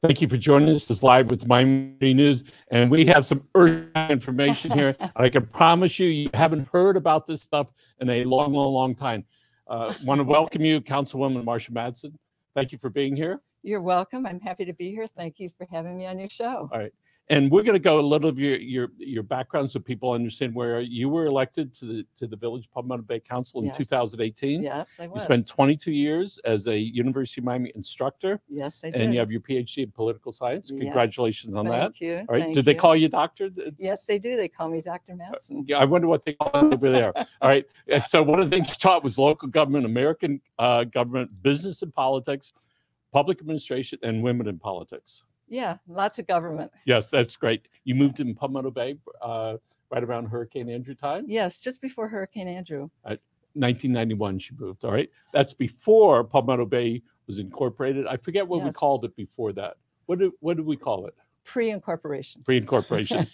Thank 0.00 0.22
you 0.22 0.28
for 0.28 0.36
joining 0.36 0.68
us. 0.68 0.86
This 0.86 0.98
is 0.98 1.02
live 1.02 1.28
with 1.28 1.48
Miami 1.48 2.14
News, 2.14 2.44
and 2.70 2.88
we 2.88 3.04
have 3.06 3.26
some 3.26 3.42
urgent 3.56 4.12
information 4.12 4.70
here. 4.70 4.94
I 5.16 5.28
can 5.28 5.44
promise 5.46 5.98
you, 5.98 6.06
you 6.06 6.30
haven't 6.34 6.68
heard 6.72 6.96
about 6.96 7.26
this 7.26 7.42
stuff 7.42 7.66
in 8.00 8.08
a 8.08 8.22
long, 8.22 8.52
long, 8.52 8.72
long 8.72 8.94
time. 8.94 9.24
Uh, 9.66 9.92
want 10.04 10.20
to 10.20 10.22
welcome 10.22 10.62
you, 10.62 10.80
Councilwoman 10.80 11.42
Marsha 11.42 11.70
Matson. 11.70 12.16
Thank 12.54 12.70
you 12.70 12.78
for 12.78 12.90
being 12.90 13.16
here. 13.16 13.40
You're 13.64 13.80
welcome. 13.80 14.24
I'm 14.24 14.38
happy 14.38 14.64
to 14.66 14.72
be 14.72 14.92
here. 14.92 15.08
Thank 15.16 15.40
you 15.40 15.50
for 15.58 15.66
having 15.68 15.98
me 15.98 16.06
on 16.06 16.16
your 16.16 16.30
show. 16.30 16.70
All 16.72 16.78
right. 16.78 16.92
And 17.30 17.50
we're 17.50 17.62
going 17.62 17.74
to 17.74 17.78
go 17.78 18.00
a 18.00 18.00
little 18.00 18.30
of 18.30 18.38
your 18.38 18.56
your 18.56 18.88
your 18.96 19.22
background 19.22 19.70
so 19.70 19.78
people 19.80 20.12
understand 20.12 20.54
where 20.54 20.80
you 20.80 21.10
were 21.10 21.26
elected 21.26 21.74
to 21.74 21.84
the 21.84 22.06
to 22.16 22.26
the 22.26 22.36
Village 22.36 22.66
Palmetto 22.72 23.02
Bay 23.02 23.20
Council 23.20 23.60
in 23.60 23.66
Yes. 23.66 23.76
2018. 23.76 24.62
Yes, 24.62 24.96
I 24.98 25.08
was. 25.08 25.20
You 25.20 25.24
spent 25.26 25.46
22 25.46 25.92
years 25.92 26.38
as 26.46 26.66
a 26.68 26.78
University 26.78 27.42
of 27.42 27.44
Miami 27.44 27.70
instructor, 27.74 28.40
yes, 28.48 28.80
I 28.82 28.90
did. 28.90 29.00
and 29.02 29.12
you 29.12 29.18
have 29.20 29.30
your 29.30 29.42
PhD 29.42 29.82
in 29.84 29.90
political 29.90 30.32
science. 30.32 30.70
Yes. 30.72 30.80
Congratulations 30.80 31.54
on 31.54 31.66
that. 31.66 31.80
Thank 31.92 32.00
you. 32.00 32.16
All 32.16 32.24
right. 32.34 32.42
Thank 32.44 32.54
Did 32.54 32.64
they 32.64 32.72
you. 32.72 32.78
call 32.78 32.96
you 32.96 33.08
doctor? 33.08 33.46
It's- 33.46 33.74
Yes, 33.76 34.06
they 34.06 34.18
do. 34.18 34.34
They 34.36 34.48
call 34.48 34.70
me 34.70 34.80
Dr. 34.80 35.14
Matson. 35.14 35.66
Yeah, 35.68 35.78
I 35.78 35.84
wonder 35.84 36.06
what 36.08 36.24
they 36.24 36.32
call 36.32 36.48
it 36.66 36.72
over 36.74 36.90
there. 36.90 37.12
All 37.42 37.48
right. 37.48 37.66
And 37.88 38.02
So 38.04 38.22
one 38.22 38.40
of 38.40 38.48
the 38.48 38.56
things 38.56 38.70
you 38.70 38.74
taught 38.76 39.04
was 39.04 39.18
local 39.18 39.48
government, 39.48 39.84
American 39.84 40.40
uh, 40.58 40.84
government, 40.84 41.30
business 41.42 41.82
and 41.82 41.92
politics, 41.92 42.54
public 43.12 43.38
administration, 43.40 43.98
and 44.02 44.22
women 44.22 44.48
in 44.48 44.58
politics. 44.58 45.24
Yeah, 45.48 45.78
lots 45.88 46.18
of 46.18 46.26
government. 46.26 46.70
Yes, 46.84 47.06
that's 47.06 47.36
great. 47.36 47.68
You 47.84 47.94
moved 47.94 48.20
in 48.20 48.34
Palmetto 48.34 48.70
Bay 48.70 48.96
uh, 49.22 49.56
right 49.90 50.04
around 50.04 50.26
Hurricane 50.26 50.68
Andrew 50.68 50.94
time. 50.94 51.24
Yes, 51.26 51.58
just 51.58 51.80
before 51.80 52.08
Hurricane 52.08 52.48
Andrew. 52.48 52.88
1991, 53.54 54.38
she 54.38 54.54
moved. 54.58 54.84
All 54.84 54.92
right. 54.92 55.10
That's 55.32 55.52
before 55.52 56.22
Palmetto 56.24 56.66
Bay 56.66 57.02
was 57.26 57.38
incorporated. 57.38 58.06
I 58.06 58.16
forget 58.16 58.46
what 58.46 58.62
we 58.62 58.70
called 58.70 59.04
it 59.04 59.14
before 59.16 59.52
that. 59.54 59.76
What 60.06 60.18
did 60.18 60.32
what 60.40 60.56
did 60.56 60.66
we 60.66 60.76
call 60.76 61.06
it? 61.06 61.14
Pre-incorporation. 61.44 62.42
Pre-incorporation. 62.44 63.26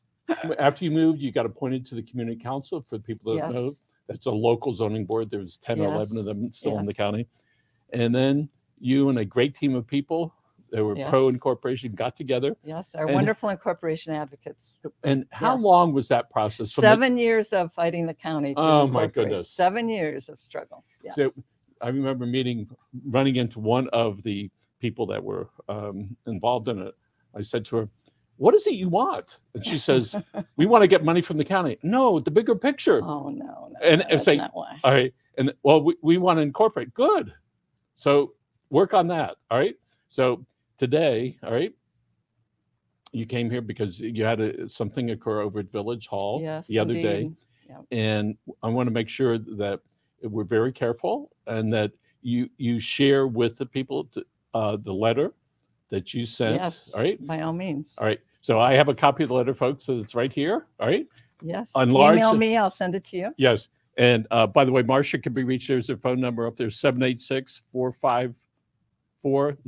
After 0.58 0.84
you 0.84 0.90
moved, 0.90 1.20
you 1.20 1.30
got 1.30 1.46
appointed 1.46 1.86
to 1.86 1.94
the 1.94 2.02
community 2.02 2.40
council. 2.40 2.84
For 2.88 2.98
the 2.98 3.04
people 3.04 3.34
that 3.34 3.40
don't 3.40 3.52
know, 3.54 3.72
that's 4.08 4.26
a 4.26 4.30
local 4.30 4.74
zoning 4.74 5.04
board. 5.04 5.30
There's 5.30 5.56
10 5.58 5.80
or 5.80 5.84
11 5.84 6.16
of 6.18 6.24
them 6.24 6.50
still 6.52 6.78
in 6.78 6.86
the 6.86 6.94
county. 6.94 7.28
And 7.92 8.14
then 8.14 8.48
you 8.78 9.08
and 9.08 9.18
a 9.18 9.24
great 9.24 9.54
team 9.54 9.74
of 9.74 9.86
people 9.86 10.34
that 10.70 10.84
were 10.84 10.96
pro 10.96 11.28
incorporation 11.28 11.92
got 11.94 12.16
together. 12.16 12.56
Yes, 12.64 12.94
our 12.94 13.06
And- 13.06 13.14
wonderful 13.14 13.48
incorporation 13.50 14.12
advocates. 14.12 14.80
And 15.04 15.26
how 15.30 15.54
Yes. 15.54 15.62
long 15.62 15.92
was 15.92 16.08
that 16.08 16.28
process? 16.30 16.72
From 16.72 16.82
the- 16.82 16.88
Seven 16.88 17.16
years 17.18 17.52
of 17.52 17.72
fighting 17.72 18.06
the 18.06 18.14
county. 18.14 18.54
Oh, 18.56 18.86
my 18.86 19.06
goodness. 19.06 19.48
Seven 19.50 19.88
years 19.88 20.28
of 20.28 20.38
struggle. 20.40 20.84
Yes. 21.02 21.14
So 21.14 21.30
I 21.80 21.88
remember 21.88 22.26
meeting, 22.26 22.68
running 23.06 23.36
into 23.36 23.60
one 23.60 23.88
of 23.88 24.22
the 24.22 24.50
people 24.80 25.06
that 25.06 25.22
were 25.22 25.48
um, 25.68 26.16
involved 26.26 26.68
in 26.68 26.78
it. 26.80 26.94
I 27.34 27.42
said 27.42 27.64
to 27.66 27.76
her, 27.76 27.88
"What 28.38 28.54
is 28.54 28.66
it 28.66 28.74
you 28.74 28.88
want?" 28.88 29.38
And 29.54 29.64
she 29.64 29.76
says, 29.78 30.14
"We 30.56 30.64
want 30.66 30.82
to 30.82 30.88
get 30.88 31.04
money 31.04 31.20
from 31.20 31.36
the 31.36 31.44
county." 31.44 31.78
No, 31.82 32.18
the 32.18 32.30
bigger 32.30 32.54
picture. 32.54 33.00
oh 33.02 33.28
no, 33.28 33.68
no, 33.70 33.76
And 33.82 34.00
no, 34.00 34.06
it's 34.10 34.24
that's 34.24 34.38
like-. 34.38 34.50
All 34.84 34.90
right. 34.92 35.12
And 35.38 35.52
well, 35.62 35.82
we, 35.82 35.96
we 36.02 36.16
want 36.18 36.38
to 36.38 36.42
incorporate. 36.42 36.92
Good. 36.94 37.32
So 37.94 38.32
work 38.70 38.94
on 38.94 39.06
that. 39.08 39.36
All 39.50 39.58
right. 39.58 39.74
So 40.08 40.44
today, 40.78 41.38
all 41.42 41.52
right, 41.52 41.74
you 43.12 43.26
came 43.26 43.50
here 43.50 43.60
because 43.60 43.98
you 44.00 44.24
had 44.24 44.40
a, 44.40 44.68
something 44.68 45.10
occur 45.10 45.40
over 45.40 45.60
at 45.60 45.72
Village 45.72 46.06
Hall 46.06 46.40
Yes, 46.42 46.66
the 46.66 46.78
other 46.78 46.92
day. 46.92 47.30
Yep. 47.68 47.84
And 47.90 48.36
I 48.62 48.68
want 48.68 48.86
to 48.86 48.92
make 48.92 49.08
sure 49.08 49.38
that 49.38 49.80
we're 50.22 50.44
very 50.44 50.72
careful 50.72 51.30
and 51.46 51.72
that 51.72 51.92
you 52.22 52.48
you 52.58 52.78
share 52.78 53.26
with 53.26 53.58
the 53.58 53.66
people 53.66 54.04
to, 54.12 54.24
uh, 54.54 54.76
the 54.76 54.92
letter 54.92 55.32
that 55.90 56.14
you 56.14 56.26
sent. 56.26 56.56
Yes. 56.56 56.90
All 56.94 57.00
right. 57.00 57.24
By 57.26 57.40
all 57.40 57.52
means. 57.52 57.94
All 57.98 58.06
right. 58.06 58.20
So 58.42 58.60
I 58.60 58.74
have 58.74 58.88
a 58.88 58.94
copy 58.94 59.22
of 59.22 59.28
the 59.28 59.34
letter, 59.34 59.54
folks. 59.54 59.84
So 59.84 59.98
it's 59.98 60.14
right 60.14 60.32
here. 60.32 60.66
All 60.78 60.86
right. 60.86 61.06
Yes. 61.42 61.70
Enlarge 61.76 62.18
Email 62.18 62.34
me. 62.34 62.56
I'll 62.56 62.70
send 62.70 62.94
it 62.94 63.04
to 63.04 63.16
you. 63.16 63.34
Yes. 63.36 63.68
And 63.98 64.26
uh, 64.30 64.46
by 64.46 64.64
the 64.64 64.72
way, 64.72 64.82
Marsha 64.82 65.22
can 65.22 65.32
be 65.32 65.44
reached. 65.44 65.68
There's 65.68 65.88
her 65.88 65.96
phone 65.96 66.20
number 66.20 66.46
up 66.46 66.56
there 66.56 66.70
786 66.70 67.62
454 67.72 68.45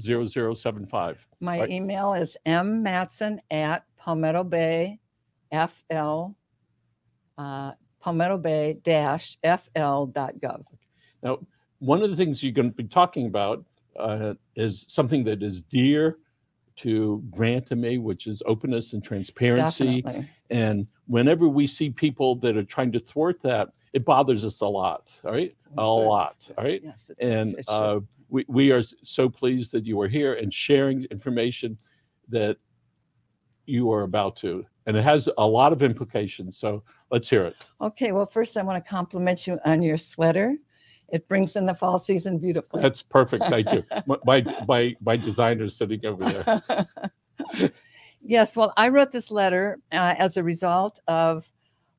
0075. 0.01 1.27
My 1.41 1.61
Right. 1.61 1.71
email 1.71 2.15
is 2.15 2.37
mmatson 2.47 3.39
at 3.51 3.85
Palmetto 3.97 4.45
Bay 4.45 5.01
FL, 5.51 6.35
uh, 7.37 7.73
Palmetto 8.01 8.39
Bay 8.39 8.79
dash 8.83 9.39
FL.gov. 9.43 10.65
Now, 11.23 11.39
one 11.79 12.03
of 12.03 12.11
the 12.11 12.17
things 12.17 12.43
you're 12.43 12.53
going 12.53 12.71
to 12.71 12.77
be 12.77 12.85
talking 12.85 13.27
about 13.27 13.65
uh, 13.99 14.35
is 14.55 14.85
something 14.89 15.25
that 15.25 15.43
is 15.43 15.63
dear 15.63 16.19
to 16.77 17.23
Grant 17.31 17.73
and 17.73 17.81
me, 17.81 17.99
which 17.99 18.29
is 18.29 18.43
openness 18.47 18.93
and 18.93 19.03
transparency. 19.03 20.03
Definitely. 20.03 20.29
And 20.51 20.87
whenever 21.07 21.49
we 21.49 21.67
see 21.67 21.91
people 21.91 22.37
that 22.37 22.57
are 22.57 22.63
trying 22.65 22.93
to 22.93 23.01
thwart 23.01 23.41
that, 23.41 23.71
it 23.93 24.05
bothers 24.05 24.45
us 24.45 24.61
a 24.61 24.67
lot. 24.67 25.19
All 25.25 25.33
right. 25.33 25.55
A 25.77 25.85
lot. 25.85 26.49
All 26.57 26.65
right. 26.65 26.81
Yes. 26.83 27.11
it 27.11 27.19
And. 27.21 27.55
It 27.55 27.65
uh, 27.69 28.01
we, 28.29 28.45
we 28.49 28.71
are 28.73 28.83
so 29.03 29.29
pleased 29.29 29.73
that 29.73 29.87
you 29.87 30.01
are 30.01 30.09
here 30.09 30.35
and 30.35 30.53
sharing 30.53 31.05
information 31.05 31.79
that 32.29 32.57
you 33.67 33.93
are 33.93 34.03
about 34.03 34.37
to. 34.37 34.65
And 34.87 34.97
it 34.97 35.03
has 35.03 35.29
a 35.39 35.47
lot 35.47 35.73
of 35.73 35.83
implications. 35.83 36.59
So 36.59 36.83
let's 37.11 37.29
hear 37.29 37.45
it. 37.45 37.67
okay. 37.81 38.13
Well, 38.13 38.27
first, 38.27 38.57
I 38.57 38.63
want 38.63 38.83
to 38.83 38.89
compliment 38.89 39.47
you 39.47 39.59
on 39.65 39.83
your 39.83 39.97
sweater. 39.97 40.57
It 41.11 41.27
brings 41.29 41.57
in 41.57 41.67
the 41.67 41.75
fall 41.75 41.99
season 41.99 42.39
beautifully. 42.39 42.83
That's 42.83 43.03
perfect. 43.03 43.45
Thank 43.49 43.73
you. 43.73 43.83
My, 44.27 44.45
my, 44.67 44.95
my, 45.01 45.17
designer's 45.17 45.75
sitting 45.75 46.05
over 46.05 46.63
there. 47.49 47.73
yes. 48.21 48.57
Well, 48.57 48.75
I 48.77 48.89
wrote 48.89 49.11
this 49.11 49.31
letter 49.31 49.79
uh, 49.91 50.15
as 50.19 50.37
a 50.37 50.43
result 50.43 51.01
of 51.09 51.51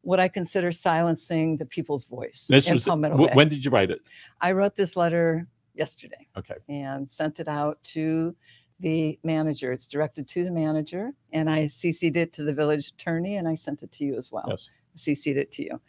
what 0.01 0.19
I 0.19 0.27
consider 0.27 0.71
silencing 0.71 1.57
the 1.57 1.65
people's 1.65 2.05
voice 2.05 2.45
This 2.49 2.67
in 2.67 2.73
was, 2.73 2.85
Palmetto 2.85 3.17
Bay. 3.17 3.31
when 3.33 3.49
did 3.49 3.63
you 3.65 3.71
write 3.71 3.91
it? 3.91 4.01
I 4.41 4.53
wrote 4.53 4.75
this 4.75 4.95
letter 4.95 5.47
yesterday. 5.73 6.27
Okay. 6.37 6.55
and 6.67 7.09
sent 7.09 7.39
it 7.39 7.47
out 7.47 7.81
to 7.83 8.35
the 8.79 9.19
manager. 9.23 9.71
It's 9.71 9.87
directed 9.87 10.27
to 10.29 10.43
the 10.43 10.51
manager, 10.51 11.11
and 11.33 11.49
I 11.49 11.65
CC'd 11.65 12.15
it 12.17 12.31
to 12.33 12.43
the 12.43 12.53
village 12.53 12.89
attorney, 12.89 13.35
and 13.37 13.47
I 13.47 13.55
sent 13.55 13.83
it 13.83 13.91
to 13.93 14.05
you 14.05 14.15
as 14.15 14.31
well. 14.31 14.45
Yes. 14.47 14.69
CC'd 14.97 15.37
it 15.37 15.51
to 15.53 15.63
you. 15.63 15.81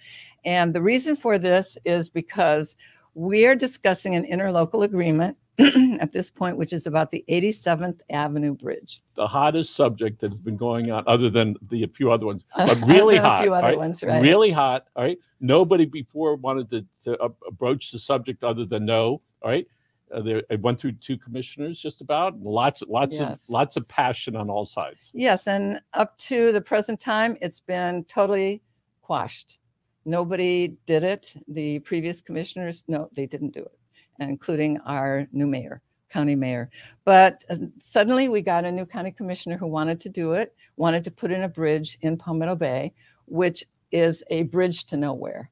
And 0.45 0.75
the 0.75 0.83
reason 0.83 1.17
for 1.17 1.39
this 1.39 1.79
is 1.85 2.09
because 2.09 2.77
we're 3.15 3.55
discussing 3.57 4.15
an 4.15 4.25
interlocal 4.25 4.85
agreement 4.85 5.37
at 6.01 6.13
this 6.13 6.31
point, 6.31 6.57
which 6.57 6.73
is 6.73 6.87
about 6.87 7.11
the 7.11 7.25
87th 7.29 8.01
Avenue 8.11 8.55
Bridge. 8.55 9.03
The 9.17 9.27
hottest 9.27 9.75
subject 9.75 10.21
that's 10.21 10.37
been 10.37 10.57
going 10.57 10.91
on, 10.91 11.05
other 11.07 11.29
than 11.29 11.57
the 11.71 11.83
a 11.85 11.89
few 11.89 12.11
other 12.11 12.27
ones, 12.27 12.45
but 12.57 12.81
really 12.87 13.17
And 13.17 13.27
a 13.27 13.29
hot. 13.29 13.43
few 13.43 13.55
other 13.55 13.67
right? 13.67 13.79
ones, 13.79 14.03
right? 14.03 14.23
Really 14.23 14.51
hot. 14.51 14.87
All 14.97 15.05
right. 15.05 15.19
Nobody 15.41 15.85
before 15.85 16.37
wanted 16.37 16.71
to, 16.71 16.87
to 17.05 17.19
uh, 17.19 17.29
broach 17.59 17.91
the 17.93 17.99
subject 17.99 18.43
other 18.45 18.65
than 18.65 18.85
no. 18.87 19.21
All 19.43 19.51
right. 19.51 19.67
Uh, 20.13 20.23
there, 20.23 20.43
it 20.51 20.61
went 20.61 20.81
through 20.81 20.93
two 20.93 21.17
commissioners 21.17 21.79
just 21.79 22.01
about. 22.01 22.41
Lots, 22.41 22.83
lots 22.89 23.19
of, 23.21 23.41
lots 23.49 23.77
of 23.77 23.87
passion 23.87 24.35
on 24.35 24.51
all 24.51 24.67
sides. 24.67 25.11
Yes, 25.13 25.47
and 25.47 25.81
up 25.95 26.19
to 26.19 26.51
the 26.53 26.61
present 26.61 26.99
time, 26.99 27.37
it's 27.41 27.61
been 27.61 28.05
totally 28.05 28.61
quashed. 29.03 29.59
Nobody 30.05 30.77
did 30.87 31.05
it. 31.05 31.33
The 31.47 31.79
previous 31.81 32.21
commissioners, 32.21 32.83
no, 32.89 33.09
they 33.15 33.27
didn't 33.27 33.51
do 33.53 33.61
it, 33.61 33.79
including 34.21 34.79
our 34.87 35.27
new 35.33 35.47
mayor, 35.47 35.83
county 36.11 36.37
mayor. 36.37 36.71
But 37.05 37.45
uh, 37.49 37.57
suddenly 37.81 38.29
we 38.29 38.43
got 38.43 38.65
a 38.65 38.73
new 38.73 38.87
county 38.87 39.11
commissioner 39.11 39.57
who 39.57 39.67
wanted 39.67 40.01
to 40.03 40.09
do 40.09 40.33
it, 40.33 40.55
wanted 40.77 41.05
to 41.05 41.11
put 41.11 41.31
in 41.31 41.43
a 41.43 41.49
bridge 41.49 41.99
in 42.03 42.17
Palmetto 42.17 42.57
Bay, 42.57 42.93
which 43.27 43.65
is 43.93 44.23
a 44.31 44.43
bridge 44.45 44.85
to 44.87 44.97
nowhere. 44.97 45.51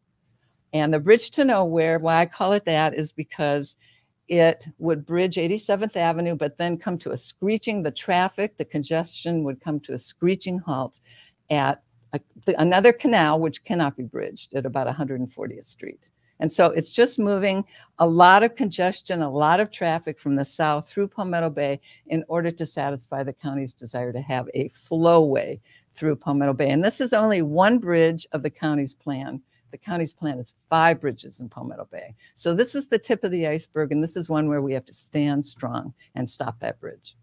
And 0.72 0.92
the 0.92 1.00
bridge 1.00 1.30
to 1.30 1.44
nowhere, 1.44 1.98
why 1.98 2.20
I 2.20 2.26
call 2.26 2.52
it 2.52 2.64
that 2.66 2.94
is 2.94 3.10
because 3.10 3.76
it 4.28 4.66
would 4.78 5.06
bridge 5.06 5.36
87th 5.36 5.96
Avenue, 5.96 6.34
but 6.34 6.58
then 6.58 6.76
come 6.76 6.98
to 6.98 7.12
a 7.12 7.16
screeching, 7.16 7.82
the 7.82 7.90
traffic, 7.90 8.58
the 8.58 8.64
congestion 8.64 9.42
would 9.44 9.60
come 9.60 9.80
to 9.80 9.94
a 9.94 9.98
screeching 9.98 10.58
halt 10.58 11.00
at 11.48 11.82
a, 12.12 12.20
the, 12.44 12.60
another 12.60 12.92
canal, 12.92 13.40
which 13.40 13.64
cannot 13.64 13.96
be 13.96 14.02
bridged 14.02 14.54
at 14.54 14.66
about 14.66 14.86
140th 14.86 15.64
Street. 15.64 16.10
And 16.40 16.50
so 16.50 16.66
it's 16.66 16.92
just 16.92 17.18
moving 17.18 17.64
a 17.98 18.06
lot 18.06 18.42
of 18.42 18.54
congestion, 18.54 19.22
a 19.22 19.30
lot 19.30 19.60
of 19.60 19.70
traffic 19.70 20.18
from 20.18 20.36
the 20.36 20.44
south 20.44 20.88
through 20.88 21.08
Palmetto 21.08 21.50
Bay 21.50 21.80
in 22.06 22.24
order 22.28 22.50
to 22.50 22.66
satisfy 22.66 23.22
the 23.22 23.32
county's 23.32 23.72
desire 23.72 24.12
to 24.12 24.20
have 24.20 24.48
a 24.54 24.68
flowway 24.68 25.60
through 25.94 26.16
Palmetto 26.16 26.52
Bay. 26.52 26.70
And 26.70 26.82
this 26.82 27.00
is 27.00 27.12
only 27.12 27.42
one 27.42 27.78
bridge 27.78 28.26
of 28.32 28.42
the 28.42 28.50
county's 28.50 28.94
plan. 28.94 29.42
The 29.70 29.78
county's 29.78 30.12
plan 30.12 30.38
is 30.38 30.54
five 30.70 31.00
bridges 31.00 31.40
in 31.40 31.48
Palmetto 31.48 31.88
Bay. 31.90 32.14
So 32.34 32.54
this 32.54 32.74
is 32.74 32.88
the 32.88 32.98
tip 32.98 33.24
of 33.24 33.32
the 33.32 33.46
iceberg, 33.46 33.92
and 33.92 34.02
this 34.02 34.16
is 34.16 34.30
one 34.30 34.48
where 34.48 34.62
we 34.62 34.72
have 34.72 34.86
to 34.86 34.94
stand 34.94 35.44
strong 35.44 35.92
and 36.14 36.28
stop 36.28 36.58
that 36.60 36.80
bridge. 36.80 37.16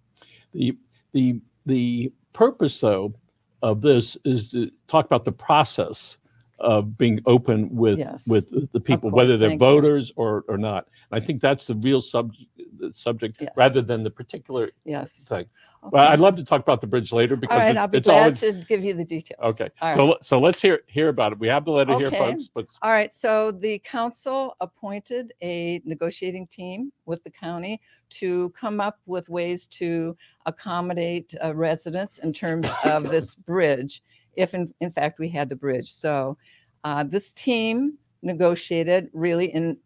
The, 0.52 0.78
the, 1.14 1.40
the 1.66 2.12
purpose 2.34 2.80
though 2.82 3.14
of 3.62 3.82
this 3.82 4.18
is 4.26 4.52
to 4.52 4.70
talk 4.88 5.06
about 5.06 5.26
the 5.26 5.32
process 5.32 6.18
of 6.60 6.98
being 6.98 7.19
open 7.25 7.74
with, 7.75 8.00
Yes. 8.00 8.28
with 8.28 8.50
the 8.72 8.80
people, 8.80 9.10
course, 9.12 9.18
whether 9.18 9.38
they're 9.38 9.50
thank 9.50 9.62
you. 9.62 9.66
voters 9.68 10.13
or, 10.16 10.46
or 10.48 10.57
not. 10.57 10.88
I 11.12 11.19
think 11.19 11.42
that's 11.42 11.68
the 11.68 11.75
real 11.75 12.02
subject, 12.02 12.50
the 12.80 12.94
subject, 12.94 13.38
Yes. 13.42 13.52
rather 13.56 13.81
than 13.81 14.04
the 14.04 14.10
particular 14.10 14.72
Yes. 14.86 15.12
thing. 15.28 15.46
Well, 15.92 16.07
I'd 16.07 16.19
love 16.19 16.36
to 16.38 16.44
talk 16.44 16.62
about 16.62 16.81
the 16.81 16.88
bridge 16.88 17.12
later 17.12 17.36
because 17.36 17.60
right, 17.60 17.72
it- 17.72 17.78
I'll 17.78 17.88
be 17.88 18.00
it's 18.00 18.07
glad 18.07 18.24
always, 18.24 18.40
to 18.40 18.54
give 18.68 18.84
you 18.84 18.96
the 18.96 19.04
details. 19.06 19.40
okay. 19.44 19.69
All 19.81 19.94
So, 19.94 20.07
right. 20.07 20.24
so 20.24 20.40
let's 20.40 20.60
hear, 20.60 20.80
hear 20.88 21.10
about 21.10 21.34
it. 21.34 21.38
We 21.40 21.48
have 21.48 21.63
the 21.66 21.72
letter 21.72 21.96
here, 21.98 22.07
Okay. 22.07 22.18
folks, 22.18 22.50
but 22.52 22.66
All 22.81 22.90
right, 22.92 23.13
so 23.13 23.52
the 23.52 23.78
council 23.80 24.56
appointed 24.62 25.34
a 25.44 25.81
negotiating 25.86 26.48
team 26.48 26.92
with 27.06 27.24
the 27.24 27.30
county 27.30 27.81
to 28.12 28.50
come 28.52 28.80
up 28.81 29.00
with 29.06 29.30
ways 29.30 29.68
to 29.68 30.18
accommodate 30.48 31.36
uh, 31.44 31.54
residents 31.54 32.18
in 32.19 32.34
terms 32.34 32.68
of 32.84 33.10
this 33.12 33.36
bridge, 33.46 34.02
if 34.38 34.54
in, 34.54 34.74
in 34.82 34.92
fact 34.92 35.20
we 35.20 35.30
had 35.30 35.50
the 35.50 35.56
bridge. 35.56 35.92
So 35.92 36.38
uh, 36.84 37.04
this 37.04 37.32
team 37.32 37.98
negotiated 38.22 39.10
really 39.14 39.48
in, 39.48 39.78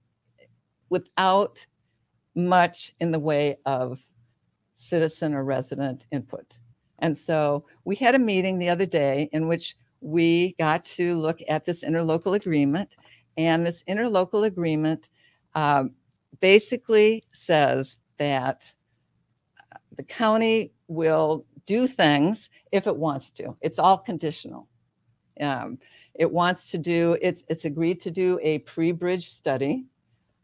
without 0.90 1.66
much 2.36 2.94
in 3.00 3.12
the 3.12 3.20
way 3.20 3.58
of 3.66 4.00
citizen 4.76 5.34
or 5.34 5.44
resident 5.44 6.06
input. 6.12 6.60
And 7.00 7.16
so 7.16 7.66
we 7.86 7.96
had 7.96 8.16
a 8.16 8.20
meeting 8.20 8.60
the 8.60 8.70
other 8.70 8.86
day 8.86 9.30
in 9.32 9.48
which 9.48 9.76
we 10.02 10.56
got 10.60 10.86
to 10.86 11.16
look 11.16 11.40
at 11.48 11.66
this 11.66 11.84
interlocal 11.84 12.36
agreement. 12.36 12.96
And 13.38 13.66
this 13.66 13.84
interlocal 13.84 14.46
agreement 14.46 15.10
um, 15.56 15.92
basically 16.40 17.24
says 17.32 17.98
that 18.18 18.72
the 19.98 20.04
county 20.04 20.72
will 20.88 21.46
do 21.70 21.86
things 21.86 22.50
if 22.72 22.88
it 22.88 22.98
wants 22.98 23.30
to. 23.30 23.56
It's 23.62 23.78
all 23.78 24.00
conditional. 24.00 24.68
Um, 25.40 25.78
it 26.16 26.30
wants 26.30 26.72
to 26.72 26.80
do, 26.80 27.16
it's, 27.22 27.44
it's 27.48 27.66
agreed 27.66 28.02
to 28.02 28.10
do 28.10 28.40
a 28.42 28.58
pre-bridge 28.60 29.30
study, 29.30 29.86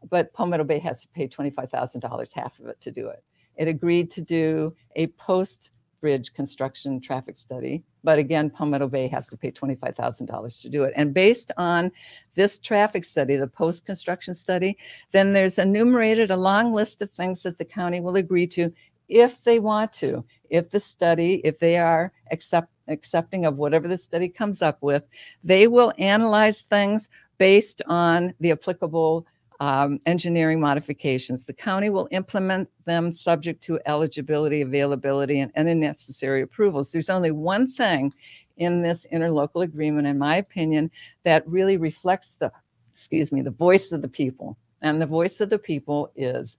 but 0.08 0.32
Palmetto 0.32 0.62
Bay 0.62 0.78
has 0.78 1.02
to 1.02 1.08
pay 1.08 1.26
$25,000, 1.26 2.32
half 2.32 2.60
of 2.60 2.66
it 2.66 2.80
to 2.80 2.92
do 2.92 3.08
it. 3.08 3.24
It 3.56 3.66
agreed 3.66 4.08
to 4.12 4.22
do 4.22 4.72
a 4.94 5.08
post 5.08 5.72
bridge 6.00 6.32
construction 6.32 7.00
traffic 7.00 7.36
study. 7.36 7.82
But 8.04 8.20
again, 8.20 8.48
Palmetto 8.48 8.86
Bay 8.86 9.08
has 9.08 9.26
to 9.28 9.36
pay 9.36 9.50
$25,000 9.50 10.62
to 10.62 10.68
do 10.68 10.84
it. 10.84 10.92
And 10.94 11.12
based 11.12 11.50
on 11.56 11.90
this 12.36 12.56
traffic 12.58 13.02
study, 13.02 13.34
the 13.34 13.48
post-construction 13.48 14.34
study, 14.34 14.78
then 15.10 15.32
there's 15.32 15.58
enumerated 15.58 16.30
a 16.30 16.36
long 16.36 16.72
list 16.72 17.02
of 17.02 17.10
things 17.10 17.42
that 17.42 17.58
the 17.58 17.64
county 17.64 17.98
will 17.98 18.14
agree 18.14 18.46
to 18.48 18.72
if 19.08 19.42
they 19.44 19.58
want 19.58 19.92
to. 19.94 20.24
If 20.50 20.70
the 20.70 20.80
study, 20.80 21.40
if 21.44 21.58
they 21.58 21.78
are 21.78 22.12
accept, 22.30 22.70
accepting 22.88 23.46
of 23.46 23.56
whatever 23.56 23.88
the 23.88 23.98
study 23.98 24.28
comes 24.28 24.62
up 24.62 24.82
with, 24.82 25.04
they 25.42 25.68
will 25.68 25.92
analyze 25.98 26.62
things 26.62 27.08
based 27.38 27.82
on 27.86 28.34
the 28.40 28.52
applicable 28.52 29.26
um, 29.60 29.98
engineering 30.06 30.60
modifications. 30.60 31.44
The 31.44 31.52
county 31.52 31.90
will 31.90 32.08
implement 32.10 32.68
them 32.84 33.10
subject 33.10 33.62
to 33.64 33.80
eligibility, 33.86 34.62
availability, 34.62 35.40
and 35.40 35.50
any 35.54 35.74
necessary 35.74 36.42
approvals. 36.42 36.92
There's 36.92 37.10
only 37.10 37.30
one 37.30 37.70
thing 37.70 38.12
in 38.58 38.82
this 38.82 39.06
interlocal 39.12 39.64
agreement, 39.64 40.06
in 40.06 40.18
my 40.18 40.36
opinion, 40.36 40.90
that 41.24 41.46
really 41.46 41.76
reflects 41.76 42.36
the, 42.38 42.50
excuse 42.92 43.32
me, 43.32 43.42
the 43.42 43.50
voice 43.50 43.92
of 43.92 44.02
the 44.02 44.08
people. 44.08 44.56
And 44.82 45.00
the 45.00 45.06
voice 45.06 45.40
of 45.40 45.50
the 45.50 45.58
people 45.58 46.12
is 46.16 46.58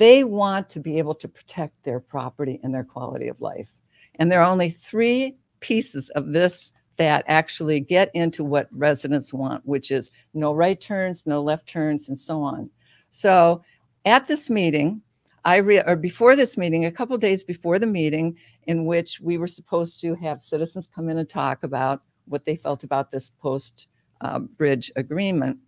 they 0.00 0.24
want 0.24 0.70
to 0.70 0.80
be 0.80 0.96
able 0.96 1.14
to 1.14 1.28
protect 1.28 1.84
their 1.84 2.00
property 2.00 2.58
and 2.62 2.74
their 2.74 2.84
quality 2.84 3.28
of 3.28 3.42
life. 3.42 3.68
And 4.14 4.32
there 4.32 4.40
are 4.40 4.50
only 4.50 4.70
three 4.70 5.36
pieces 5.60 6.08
of 6.10 6.32
this 6.32 6.72
that 6.96 7.22
actually 7.28 7.80
get 7.80 8.10
into 8.14 8.42
what 8.42 8.66
residents 8.72 9.34
want, 9.34 9.60
which 9.66 9.90
is 9.90 10.10
no 10.32 10.54
right 10.54 10.80
turns, 10.80 11.26
no 11.26 11.42
left 11.42 11.68
turns, 11.68 12.08
and 12.08 12.18
so 12.18 12.40
on. 12.40 12.70
So 13.10 13.62
at 14.06 14.26
this 14.26 14.48
meeting, 14.48 15.02
I 15.44 15.56
re- 15.56 15.82
or 15.86 15.96
before 15.96 16.34
this 16.34 16.56
meeting, 16.56 16.86
a 16.86 16.90
couple 16.90 17.18
days 17.18 17.42
before 17.42 17.78
the 17.78 17.86
meeting, 17.86 18.38
in 18.62 18.86
which 18.86 19.20
we 19.20 19.36
were 19.36 19.46
supposed 19.46 20.00
to 20.00 20.14
have 20.14 20.40
citizens 20.40 20.90
come 20.94 21.10
in 21.10 21.18
and 21.18 21.28
talk 21.28 21.62
about 21.62 22.00
what 22.24 22.46
they 22.46 22.56
felt 22.56 22.84
about 22.84 23.10
this 23.10 23.32
post 23.38 23.88
uh, 24.22 24.38
bridge 24.38 24.90
agreement. 24.96 25.58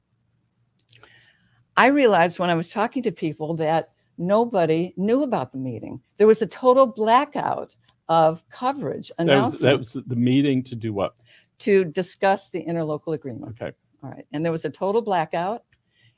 I 1.77 1.89
realized 1.89 2.39
when 2.39 2.49
I 2.49 2.55
was 2.55 2.71
talking 2.71 3.03
to 3.03 3.13
people 3.13 3.55
that 3.57 3.91
nobody 4.19 4.95
knew 4.97 5.23
about 5.23 5.53
the 5.53 5.59
meeting. 5.59 6.01
There 6.19 6.27
was 6.27 6.43
a 6.43 6.47
total 6.47 6.87
blackout 6.87 7.75
of 8.09 8.43
coverage 8.51 9.11
that 9.19 9.27
was, 9.27 9.61
that 9.61 9.79
was 9.79 9.97
the 10.07 10.17
meeting 10.17 10.63
to 10.65 10.75
do 10.75 10.93
what? 10.93 11.15
to 11.63 11.85
discuss 11.85 12.49
the 12.49 12.65
interlocal 12.65 13.15
agreement. 13.15 13.57
Okay. 13.61 13.73
All 14.03 14.11
right. 14.11 14.27
And 14.33 14.45
there 14.45 14.51
was 14.51 14.65
a 14.65 14.71
total 14.71 15.01
blackout. 15.01 15.63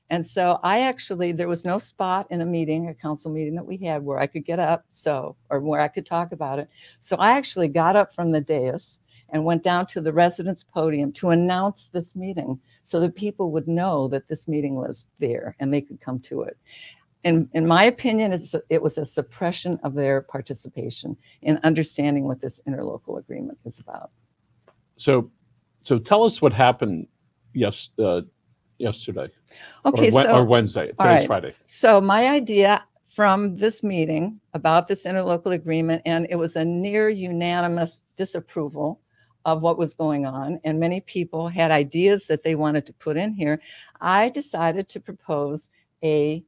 And 0.09 0.27
so 0.27 0.59
I 0.63 0.81
actually, 0.81 1.33
there 1.33 1.49
was 1.49 1.67
no 1.67 1.77
spot 1.77 2.27
in 2.31 2.41
a 2.41 2.47
meeting, 2.47 2.89
a 2.89 2.95
council 2.95 3.31
meeting 3.31 3.55
that 3.57 3.67
we 3.67 3.77
had 3.77 4.03
where 4.03 4.19
I 4.19 4.27
could 4.27 4.47
get 4.47 4.59
up, 4.59 4.87
so, 4.89 5.37
or 5.51 5.61
where 5.61 5.83
I 5.83 5.89
could 5.89 6.07
talk 6.07 6.33
about 6.33 6.59
it. 6.59 6.71
So 6.99 7.17
I 7.17 7.33
actually 7.33 7.69
got 7.69 7.95
up 7.95 8.15
from 8.15 8.33
the 8.33 8.41
dais 8.41 9.01
and 9.31 9.45
went 9.45 9.63
down 9.63 9.85
to 9.89 10.01
the 10.01 10.15
residence 10.15 10.63
podium 10.63 11.13
to 11.13 11.31
announce 11.31 11.89
this 11.93 12.17
meeting 12.17 12.59
so 12.83 12.99
that 13.01 13.15
people 13.15 13.51
would 13.51 13.69
know 13.69 14.09
that 14.09 14.29
this 14.29 14.49
meeting 14.49 14.77
was 14.77 15.09
there 15.19 15.57
and 15.61 15.73
they 15.73 15.83
could 15.83 16.01
come 16.01 16.21
to 16.21 16.43
it. 16.43 16.57
In, 17.25 17.49
in 17.55 17.67
my 17.67 17.85
opinion, 17.85 18.33
it's, 18.33 18.55
it 18.69 18.83
was 18.83 18.99
a 18.99 19.05
suppression 19.05 19.81
of 19.83 19.95
their 19.95 20.21
participation 20.21 21.17
in 21.43 21.59
understanding 21.65 22.25
what 22.25 22.41
this 22.41 22.61
interlocal 22.69 23.19
agreement 23.19 23.59
is 23.65 23.81
about. 23.81 24.11
So, 24.97 25.31
so 25.83 25.99
tell 25.99 26.25
us 26.25 26.43
what 26.43 26.53
happened 26.53 27.09
yes, 27.55 27.89
uh, 27.99 28.23
yesterday 28.79 29.29
Okay, 29.87 30.09
or, 30.09 30.23
so. 30.23 30.37
or 30.37 30.45
Wednesday. 30.45 30.89
Today's 30.89 30.99
right. 30.99 31.27
Friday. 31.27 31.55
So 31.67 32.01
my 32.01 32.29
idea 32.29 32.85
from 33.15 33.57
this 33.57 33.83
meeting 33.83 34.41
about 34.53 34.89
this 34.89 35.05
interlocal 35.05 35.55
agreement, 35.55 36.03
and 36.05 36.27
it 36.31 36.37
was 36.37 36.57
a 36.57 36.65
near 36.65 37.09
unanimous 37.09 38.03
disapproval 38.17 39.01
of 39.45 39.63
what 39.63 39.79
was 39.79 39.95
going 39.95 40.27
on, 40.27 40.59
and 40.65 40.81
many 40.81 41.01
people 41.01 41.49
had 41.49 41.71
ideas 41.71 42.27
that 42.27 42.43
they 42.43 42.55
wanted 42.55 42.87
to 42.87 42.93
put 42.95 43.17
in 43.17 43.33
here. 43.33 43.61
I 44.01 44.31
decided 44.31 44.89
to 44.89 45.01
propose 45.01 45.71
a 46.03 46.43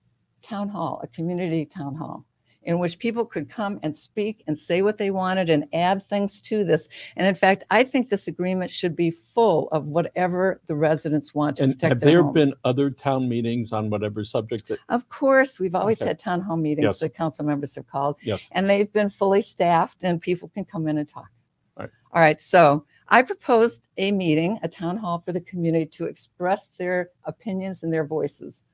town 0.47 0.69
hall, 0.69 1.01
a 1.03 1.07
community 1.09 1.67
town 1.67 1.95
hall, 1.95 2.25
in 2.63 2.79
which 2.79 2.99
people 2.99 3.25
could 3.25 3.49
come 3.49 3.79
and 3.83 3.97
speak 3.97 4.43
and 4.47 4.59
say 4.59 4.83
what 4.83 4.99
they 4.99 5.11
wanted 5.11 5.51
and 5.51 5.65
add 5.73 6.03
things 6.09 6.41
to 6.41 6.65
this. 6.65 6.89
And 7.17 7.27
in 7.27 7.35
fact, 7.35 7.65
I 7.71 7.85
think 7.85 8.09
this 8.09 8.27
agreement 8.29 8.71
should 8.71 8.95
be 8.97 9.11
full 9.11 9.69
of 9.71 9.87
whatever 9.87 10.61
the 10.67 10.75
residents 10.75 11.35
want 11.35 11.57
to 11.59 11.65
And 11.65 11.73
protect 11.75 11.91
have 11.91 12.01
their 12.01 12.11
there 12.11 12.23
homes. 12.23 12.35
been 12.35 12.55
other 12.65 12.91
town 12.91 13.29
meetings 13.29 13.73
on 13.73 13.91
whatever 13.91 14.25
subject 14.25 14.67
that, 14.69 14.79
Of 14.89 15.09
course, 15.09 15.59
we've 15.61 15.75
always 15.75 16.01
Okay. 16.01 16.09
had 16.09 16.19
town 16.19 16.41
hall 16.41 16.57
meetings 16.57 16.85
Yes. 16.85 16.99
that 17.01 17.15
council 17.15 17.45
members 17.45 17.75
have 17.75 17.87
called, 17.87 18.17
yes, 18.23 18.47
and 18.53 18.69
they've 18.69 18.93
been 18.93 19.11
fully 19.11 19.41
staffed 19.43 20.05
and 20.05 20.21
people 20.21 20.49
can 20.49 20.65
come 20.65 20.87
in 20.89 20.99
and 20.99 21.09
talk. 21.09 21.31
Right. 21.79 21.91
All 22.13 22.21
right, 22.23 22.41
so 22.41 22.85
I 23.09 23.23
proposed 23.23 23.87
a 23.99 24.11
meeting, 24.11 24.59
a 24.63 24.69
town 24.69 24.97
hall 24.97 25.21
for 25.25 25.33
the 25.33 25.41
community 25.41 25.87
to 25.87 26.07
express 26.07 26.69
their 26.79 27.11
opinions 27.25 27.83
and 27.85 27.93
their 27.93 28.05
voices. 28.05 28.65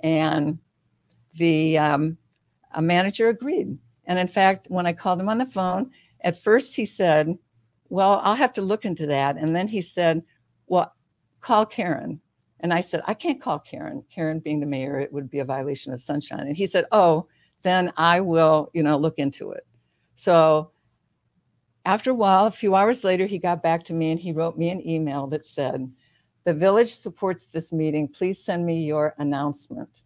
And 0.00 0.58
the 1.34 1.78
um, 1.78 2.16
manager 2.80 3.28
agreed. 3.28 3.78
And 4.06 4.18
in 4.18 4.28
fact, 4.28 4.66
when 4.70 4.86
I 4.86 4.92
called 4.92 5.20
him 5.20 5.28
on 5.28 5.38
the 5.38 5.46
phone, 5.46 5.90
at 6.22 6.42
first 6.42 6.74
he 6.74 6.84
said, 6.84 7.36
Well, 7.88 8.20
I'll 8.24 8.34
have 8.34 8.54
to 8.54 8.62
look 8.62 8.84
into 8.84 9.06
that. 9.06 9.36
And 9.36 9.54
then 9.54 9.68
he 9.68 9.80
said, 9.80 10.22
Well, 10.66 10.94
call 11.40 11.66
Karen. 11.66 12.20
And 12.60 12.72
I 12.72 12.80
said, 12.80 13.02
I 13.06 13.14
can't 13.14 13.40
call 13.40 13.60
Karen. 13.60 14.02
Karen 14.12 14.40
being 14.40 14.60
the 14.60 14.66
mayor, 14.66 14.98
it 14.98 15.12
would 15.12 15.30
be 15.30 15.38
a 15.38 15.44
violation 15.44 15.92
of 15.92 16.00
sunshine. 16.00 16.46
And 16.46 16.56
he 16.56 16.66
said, 16.66 16.86
Oh, 16.90 17.28
then 17.62 17.92
I 17.96 18.20
will, 18.20 18.70
you 18.72 18.82
know, 18.82 18.96
look 18.96 19.18
into 19.18 19.52
it. 19.52 19.66
So 20.14 20.72
after 21.84 22.10
a 22.10 22.14
while, 22.14 22.46
a 22.46 22.50
few 22.50 22.74
hours 22.74 23.04
later, 23.04 23.26
he 23.26 23.38
got 23.38 23.62
back 23.62 23.84
to 23.84 23.94
me 23.94 24.10
and 24.10 24.20
he 24.20 24.32
wrote 24.32 24.58
me 24.58 24.70
an 24.70 24.86
email 24.86 25.26
that 25.28 25.46
said, 25.46 25.90
The 26.44 26.54
village 26.54 26.94
supports 26.94 27.46
this 27.46 27.72
meeting. 27.72 28.08
Please 28.08 28.42
send 28.44 28.66
me 28.66 28.84
your 28.84 29.14
announcement. 29.18 30.04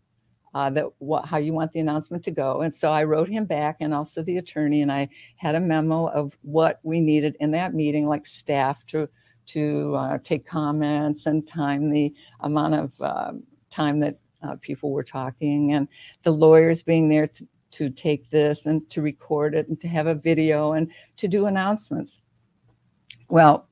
Uh, 0.54 0.68
that 0.68 0.84
what 0.98 1.24
how 1.24 1.38
you 1.38 1.54
want 1.54 1.72
the 1.72 1.80
announcement 1.80 2.22
to 2.22 2.30
go. 2.30 2.60
And 2.60 2.74
so 2.74 2.92
I 2.92 3.04
wrote 3.04 3.28
him 3.28 3.46
back 3.46 3.78
and 3.80 3.94
also 3.94 4.22
the 4.22 4.36
attorney, 4.36 4.82
and 4.82 4.92
I 4.92 5.08
had 5.36 5.54
a 5.54 5.60
memo 5.60 6.08
of 6.08 6.36
what 6.42 6.78
we 6.82 7.00
needed 7.00 7.36
in 7.40 7.50
that 7.52 7.72
meeting, 7.72 8.06
like 8.06 8.26
staff 8.26 8.84
to 8.86 9.08
to 9.46 9.94
uh, 9.96 10.18
take 10.18 10.46
comments 10.46 11.26
and 11.26 11.46
time 11.46 11.90
the 11.90 12.12
amount 12.40 12.74
of 12.74 13.00
um 13.00 13.42
time 13.70 13.98
that 14.00 14.18
uh, 14.42 14.56
people 14.60 14.90
were 14.90 15.02
talking, 15.02 15.72
and 15.72 15.88
the 16.22 16.30
lawyers 16.30 16.82
being 16.82 17.08
there 17.08 17.28
to, 17.28 17.48
to 17.70 17.88
take 17.88 18.28
this 18.28 18.66
and 18.66 18.88
to 18.90 19.00
record 19.00 19.54
it 19.54 19.68
and 19.68 19.80
to 19.80 19.88
have 19.88 20.06
a 20.06 20.14
video 20.14 20.72
and 20.72 20.90
to 21.16 21.28
do 21.28 21.46
announcements. 21.46 22.20
Well, 23.30 23.68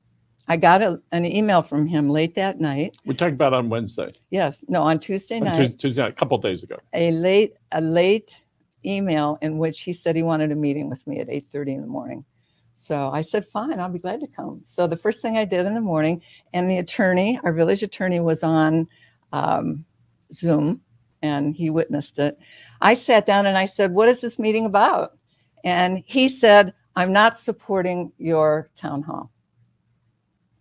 I 0.47 0.57
got 0.57 0.81
a, 0.81 0.99
an 1.11 1.25
email 1.25 1.61
from 1.61 1.85
him 1.87 2.09
late 2.09 2.35
that 2.35 2.59
night. 2.59 2.97
we 3.05 3.13
talked 3.15 3.33
about 3.33 3.53
on 3.53 3.69
Wednesday, 3.69 4.11
Yes, 4.31 4.63
no, 4.67 4.81
on 4.81 4.99
Tuesday 4.99 5.37
on 5.37 5.43
night 5.45 5.55
Tues- 5.55 5.75
Tuesday, 5.81 6.07
a 6.07 6.11
couple 6.11 6.37
days 6.37 6.63
ago. 6.63 6.77
a 6.93 7.11
late 7.11 7.53
a 7.71 7.81
late 7.81 8.45
email 8.85 9.37
in 9.41 9.57
which 9.59 9.81
he 9.81 9.93
said 9.93 10.15
he 10.15 10.23
wanted 10.23 10.51
a 10.51 10.55
meeting 10.55 10.89
with 10.89 11.05
me 11.05 11.19
at 11.19 11.27
8:30 11.27 11.75
in 11.75 11.81
the 11.81 11.87
morning. 11.87 12.25
So 12.73 13.11
I 13.13 13.21
said, 13.21 13.45
fine, 13.45 13.79
I'll 13.79 13.89
be 13.89 13.99
glad 13.99 14.21
to 14.21 14.27
come. 14.27 14.61
So 14.63 14.87
the 14.87 14.97
first 14.97 15.21
thing 15.21 15.37
I 15.37 15.45
did 15.45 15.65
in 15.67 15.75
the 15.75 15.81
morning, 15.81 16.21
and 16.53 16.67
the 16.71 16.79
attorney, 16.79 17.39
our 17.43 17.53
village 17.53 17.83
attorney, 17.83 18.19
was 18.19 18.41
on 18.43 18.87
um, 19.31 19.85
Zoom 20.33 20.81
and 21.21 21.53
he 21.55 21.69
witnessed 21.69 22.17
it. 22.17 22.39
I 22.81 22.95
sat 22.95 23.27
down 23.27 23.45
and 23.45 23.55
I 23.57 23.67
said, 23.67 23.91
What 23.93 24.09
is 24.09 24.21
this 24.21 24.39
meeting 24.39 24.65
about? 24.65 25.15
And 25.63 26.01
he 26.07 26.27
said, 26.27 26.73
I'm 26.95 27.13
not 27.13 27.37
supporting 27.37 28.11
your 28.17 28.71
town 28.75 29.03
hall. 29.03 29.31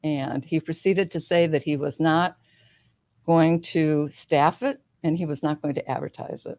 And 0.02 0.44
he 0.44 0.60
proceeded 0.60 1.10
to 1.10 1.20
say 1.20 1.46
that 1.46 1.62
he 1.62 1.76
was 1.76 2.00
not 2.00 2.36
going 3.26 3.60
to 3.60 4.08
staff 4.10 4.62
it 4.62 4.80
and 5.02 5.16
he 5.16 5.26
was 5.26 5.42
not 5.42 5.60
going 5.62 5.74
to 5.74 5.90
advertise 5.90 6.46
it. 6.46 6.58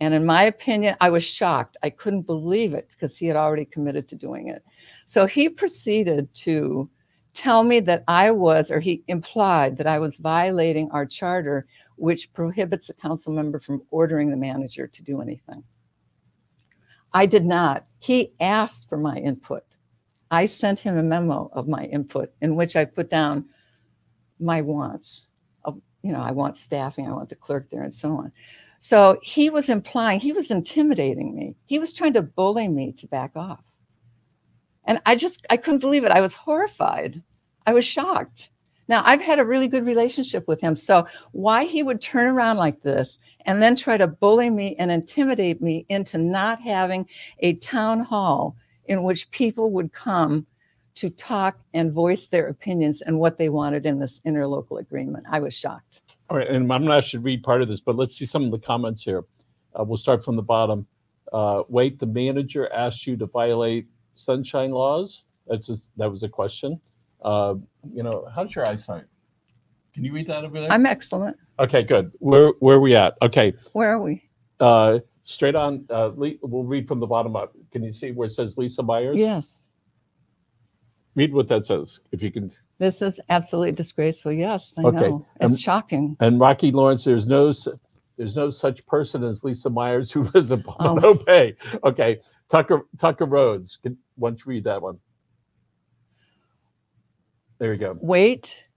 And 0.00 0.14
in 0.14 0.24
my 0.24 0.44
opinion, 0.44 0.96
I 1.00 1.10
was 1.10 1.24
shocked. 1.24 1.76
I 1.82 1.90
couldn't 1.90 2.22
believe 2.22 2.72
it 2.72 2.88
because 2.90 3.16
he 3.16 3.26
had 3.26 3.36
already 3.36 3.64
committed 3.64 4.08
to 4.08 4.16
doing 4.16 4.48
it. 4.48 4.64
So 5.06 5.26
he 5.26 5.48
proceeded 5.48 6.32
to 6.34 6.88
tell 7.34 7.64
me 7.64 7.80
that 7.80 8.04
I 8.06 8.30
was, 8.30 8.70
or 8.70 8.80
he 8.80 9.02
implied 9.08 9.76
that 9.76 9.86
I 9.86 9.98
was 9.98 10.16
violating 10.16 10.90
our 10.92 11.04
charter, 11.04 11.66
which 11.96 12.32
prohibits 12.32 12.88
a 12.88 12.94
council 12.94 13.32
member 13.32 13.58
from 13.58 13.82
ordering 13.90 14.30
the 14.30 14.36
manager 14.36 14.86
to 14.86 15.02
do 15.02 15.20
anything. 15.20 15.64
I 17.12 17.26
did 17.26 17.44
not. 17.44 17.86
He 17.98 18.32
asked 18.40 18.88
for 18.88 18.98
my 18.98 19.16
input. 19.16 19.64
I 20.30 20.46
sent 20.46 20.78
him 20.78 20.96
a 20.96 21.02
memo 21.02 21.50
of 21.52 21.68
my 21.68 21.84
input 21.84 22.32
in 22.40 22.56
which 22.56 22.76
I 22.76 22.84
put 22.84 23.08
down 23.08 23.46
my 24.38 24.60
wants 24.60 25.26
of, 25.64 25.80
you 26.02 26.12
know, 26.12 26.20
I 26.20 26.32
want 26.32 26.56
staffing, 26.56 27.06
I 27.06 27.12
want 27.12 27.28
the 27.28 27.36
clerk 27.36 27.68
there, 27.70 27.82
and 27.82 27.94
so 27.94 28.12
on. 28.12 28.32
So 28.78 29.18
he 29.22 29.50
was 29.50 29.68
implying, 29.68 30.20
he 30.20 30.32
was 30.32 30.50
intimidating 30.50 31.34
me. 31.34 31.56
He 31.66 31.78
was 31.78 31.92
trying 31.92 32.12
to 32.14 32.22
bully 32.22 32.68
me 32.68 32.92
to 32.92 33.06
back 33.06 33.32
off. 33.34 33.64
And 34.84 35.00
I 35.04 35.16
just, 35.16 35.46
I 35.50 35.56
couldn't 35.56 35.80
believe 35.80 36.04
it. 36.04 36.12
I 36.12 36.20
was 36.20 36.34
horrified. 36.34 37.22
I 37.66 37.72
was 37.72 37.84
shocked. 37.84 38.50
Now, 38.88 39.02
I've 39.04 39.20
had 39.20 39.38
a 39.38 39.44
really 39.44 39.68
good 39.68 39.84
relationship 39.84 40.48
with 40.48 40.62
him. 40.62 40.74
So, 40.74 41.06
why 41.32 41.64
he 41.64 41.82
would 41.82 42.00
turn 42.00 42.28
around 42.28 42.56
like 42.56 42.80
this 42.80 43.18
and 43.44 43.60
then 43.60 43.76
try 43.76 43.98
to 43.98 44.06
bully 44.06 44.48
me 44.48 44.76
and 44.78 44.90
intimidate 44.90 45.60
me 45.60 45.84
into 45.90 46.16
not 46.16 46.62
having 46.62 47.06
a 47.40 47.54
town 47.56 48.00
hall 48.00 48.56
in 48.88 49.02
which 49.02 49.30
people 49.30 49.70
would 49.72 49.92
come 49.92 50.46
to 50.96 51.10
talk 51.10 51.58
and 51.74 51.92
voice 51.92 52.26
their 52.26 52.48
opinions 52.48 53.02
and 53.02 53.18
what 53.20 53.38
they 53.38 53.48
wanted 53.48 53.86
in 53.86 54.00
this 54.00 54.20
interlocal 54.26 54.80
agreement, 54.80 55.24
I 55.30 55.38
was 55.38 55.54
shocked. 55.54 56.02
All 56.28 56.36
right, 56.36 56.48
and 56.48 56.70
I'm 56.72 56.84
not 56.84 57.04
should 57.04 57.22
read 57.22 57.42
part 57.42 57.62
of 57.62 57.68
this, 57.68 57.80
but 57.80 57.94
let's 57.96 58.16
see 58.16 58.26
some 58.26 58.44
of 58.44 58.50
the 58.50 58.58
comments 58.58 59.02
here. 59.02 59.24
Uh, 59.78 59.84
we'll 59.84 59.96
start 59.96 60.24
from 60.24 60.36
the 60.36 60.42
bottom. 60.42 60.86
Uh, 61.32 61.62
wait, 61.68 61.98
the 61.98 62.06
manager 62.06 62.70
asked 62.72 63.06
you 63.06 63.16
to 63.16 63.26
violate 63.26 63.86
sunshine 64.14 64.72
laws? 64.72 65.22
That's 65.46 65.66
just, 65.66 65.88
that 65.96 66.10
was 66.10 66.22
a 66.24 66.28
question. 66.28 66.80
Uh, 67.22 67.54
you 67.92 68.02
know, 68.02 68.28
how's 68.34 68.54
your 68.54 68.66
eyesight? 68.66 69.04
Can 69.94 70.04
you 70.04 70.12
read 70.12 70.26
that 70.28 70.44
over 70.44 70.60
there? 70.60 70.70
I'm 70.72 70.86
excellent. 70.86 71.36
okay, 71.58 71.82
good. 71.82 72.12
Where 72.18 72.52
where 72.60 72.76
are 72.76 72.80
we 72.80 72.94
at? 72.94 73.16
Okay, 73.22 73.52
Where 73.72 73.88
are 73.90 74.00
we? 74.00 74.22
uh, 74.60 74.98
straight 75.24 75.54
on. 75.54 75.86
Uh, 75.90 76.10
we'll 76.14 76.64
read 76.64 76.86
from 76.86 77.00
the 77.00 77.06
bottom 77.06 77.34
up. 77.36 77.54
Can 77.72 77.82
you 77.82 77.92
see 77.92 78.12
where 78.12 78.26
it 78.28 78.32
says 78.32 78.56
Lisa 78.56 78.82
Myers? 78.82 79.16
Yes. 79.16 79.72
Read 81.14 81.32
what 81.32 81.48
that 81.48 81.66
says, 81.66 82.00
if 82.12 82.22
you 82.22 82.30
can. 82.30 82.50
This 82.78 83.02
is 83.02 83.18
absolutely 83.28 83.72
disgraceful. 83.72 84.32
Yes, 84.32 84.72
I 84.78 84.82
Okay, 84.82 85.08
know. 85.10 85.26
It's 85.40 85.54
um, 85.54 85.56
shocking. 85.56 86.16
And 86.20 86.38
Rocky 86.38 86.70
Lawrence, 86.70 87.04
there's 87.04 87.26
no 87.26 87.48
s- 87.48 87.66
there's 88.16 88.36
no 88.36 88.50
such 88.50 88.84
person 88.86 89.22
as 89.24 89.42
Lisa 89.44 89.68
Myers 89.70 90.10
who 90.12 90.22
lives 90.34 90.52
in 90.52 90.62
Oh. 90.66 90.72
Pompano 90.72 91.14
Bay. 91.14 91.56
Okay, 91.84 92.20
Tucker 92.48 92.82
Tucker 92.98 93.24
Rhodes. 93.26 93.78
Can, 93.82 93.96
why 94.16 94.30
don't 94.30 94.38
you 94.40 94.44
read 94.46 94.64
that 94.64 94.80
one? 94.80 94.98
There 97.58 97.72
you 97.72 97.78
go. 97.80 97.98
Wait, 98.00 98.68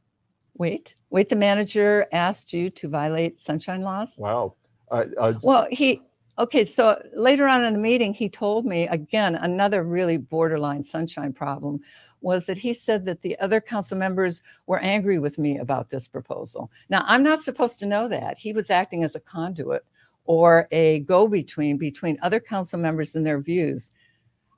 wait, 0.55 0.95
wait. 1.12 1.29
The 1.29 1.36
manager 1.36 2.07
asked 2.12 2.51
you 2.53 2.69
to 2.71 2.89
violate 2.89 3.39
sunshine 3.39 3.81
laws? 3.81 4.15
Wow. 4.17 4.55
Uh, 4.89 5.33
Well, 5.43 5.67
he, 5.71 6.01
okay, 6.41 6.65
so 6.65 7.01
later 7.13 7.48
on 7.48 7.63
in 7.63 7.74
the 7.74 7.79
meeting, 7.79 8.13
he 8.13 8.27
told 8.27 8.65
me, 8.65 8.88
again, 8.88 9.36
another 9.36 9.83
really 9.83 10.17
borderline 10.17 10.81
sunshine 10.81 11.31
problem 11.31 11.79
was 12.21 12.45
that 12.48 12.57
he 12.57 12.74
said 12.74 13.05
that 13.05 13.21
the 13.21 13.38
other 13.39 13.62
council 13.62 13.98
members 13.98 14.41
were 14.65 14.79
angry 14.79 15.19
with 15.19 15.38
me 15.38 15.60
about 15.60 15.89
this 15.89 16.07
proposal. 16.07 16.71
Now, 16.89 17.03
I'm 17.05 17.24
not 17.24 17.41
supposed 17.41 17.77
to 17.79 17.86
know 17.86 18.07
that. 18.07 18.38
He 18.38 18.53
was 18.53 18.69
acting 18.69 19.03
as 19.03 19.15
a 19.15 19.19
conduit 19.19 19.86
or 20.25 20.67
a 20.71 21.00
go-between 21.01 21.77
between 21.77 22.17
other 22.21 22.39
council 22.39 22.79
members 22.79 23.15
and 23.15 23.25
their 23.25 23.39
views. 23.39 23.91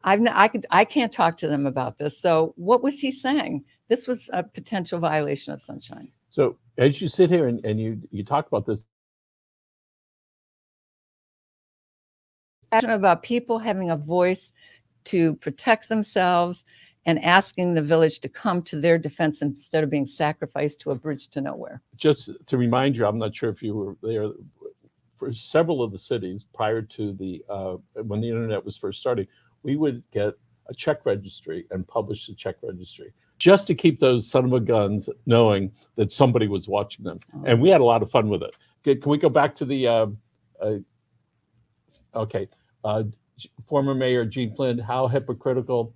I've, 0.05 0.19
n- 0.19 0.29
I 0.29 0.47
could, 0.47 0.65
I 0.71 0.85
can't 0.85 1.11
talk 1.11 1.37
to 1.37 1.47
them 1.47 1.65
about 1.65 1.97
this. 1.97 2.17
So 2.17 2.53
what 2.55 2.81
was 2.81 2.99
he 2.99 3.11
saying? 3.11 3.63
This 3.89 4.07
was 4.07 4.29
a 4.33 4.43
potential 4.43 4.99
violation 4.99 5.53
of 5.53 5.61
sunshine. 5.61 6.11
so 6.29 6.57
as 6.77 7.01
you 7.01 7.07
sit 7.07 7.29
here 7.29 7.47
and, 7.47 7.63
and 7.63 7.79
you 7.79 8.01
you 8.09 8.23
talk 8.23 8.47
about 8.47 8.65
this, 8.65 8.83
passionate 12.73 12.95
about 12.95 13.23
people 13.23 13.59
having 13.59 13.89
a 13.89 13.97
voice 13.97 14.53
to 15.05 15.35
protect 15.35 15.89
themselves 15.89 16.65
and 17.05 17.23
asking 17.23 17.73
the 17.73 17.81
village 17.81 18.19
to 18.21 18.29
come 18.29 18.61
to 18.63 18.79
their 18.79 18.97
defense 18.97 19.41
instead 19.41 19.83
of 19.83 19.89
being 19.89 20.05
sacrificed 20.05 20.79
to 20.79 20.91
a 20.91 20.95
bridge 20.95 21.27
to 21.27 21.41
nowhere. 21.41 21.81
just 21.97 22.31
to 22.47 22.57
remind 22.57 22.95
you, 22.95 23.05
I'm 23.05 23.17
not 23.17 23.35
sure 23.35 23.49
if 23.49 23.61
you 23.61 23.75
were 23.75 23.97
there. 24.01 24.29
For 25.17 25.33
several 25.33 25.81
of 25.81 25.91
the 25.91 25.99
cities 25.99 26.43
prior 26.53 26.81
to 26.81 27.13
the 27.13 27.43
uh, 27.49 27.75
when 28.03 28.19
the 28.19 28.27
internet 28.27 28.63
was 28.63 28.75
first 28.75 28.99
starting, 28.99 29.27
we 29.61 29.77
would 29.77 30.03
get 30.11 30.33
a 30.67 30.73
check 30.73 31.05
registry 31.05 31.65
and 31.71 31.87
publish 31.87 32.27
the 32.27 32.33
check 32.33 32.55
registry 32.61 33.13
just 33.37 33.67
to 33.67 33.75
keep 33.75 33.99
those 33.99 34.29
son 34.29 34.45
of 34.45 34.53
a 34.53 34.59
guns 34.59 35.09
knowing 35.25 35.71
that 35.95 36.11
somebody 36.11 36.47
was 36.47 36.67
watching 36.67 37.03
them. 37.03 37.19
And 37.45 37.61
we 37.61 37.69
had 37.69 37.81
a 37.81 37.83
lot 37.83 38.01
of 38.01 38.11
fun 38.11 38.29
with 38.29 38.43
it. 38.43 38.55
Can, 38.83 39.01
can 39.01 39.11
we 39.11 39.17
go 39.17 39.29
back 39.29 39.55
to 39.57 39.65
the? 39.65 39.87
Uh, 39.87 40.07
uh, 40.61 40.77
okay, 42.15 42.47
uh, 42.83 43.03
former 43.65 43.93
Mayor 43.93 44.25
Gene 44.25 44.55
Flinn, 44.55 44.77
how 44.79 45.07
hypocritical. 45.07 45.93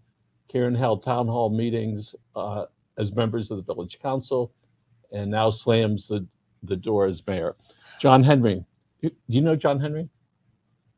Karen 0.48 0.74
held 0.74 1.04
town 1.04 1.28
hall 1.28 1.50
meetings 1.50 2.16
uh, 2.36 2.66
as 2.98 3.14
members 3.14 3.52
of 3.52 3.58
the 3.58 3.64
village 3.74 4.00
council, 4.02 4.54
and 5.12 5.30
now 5.30 5.50
slams 5.50 6.08
the 6.08 6.26
the 6.64 6.76
door 6.76 7.06
as 7.06 7.26
mayor. 7.28 7.54
John 8.00 8.24
Henry, 8.24 8.64
do 9.02 9.12
you 9.28 9.42
know 9.42 9.56
John 9.56 9.80
Henry? 9.80 10.10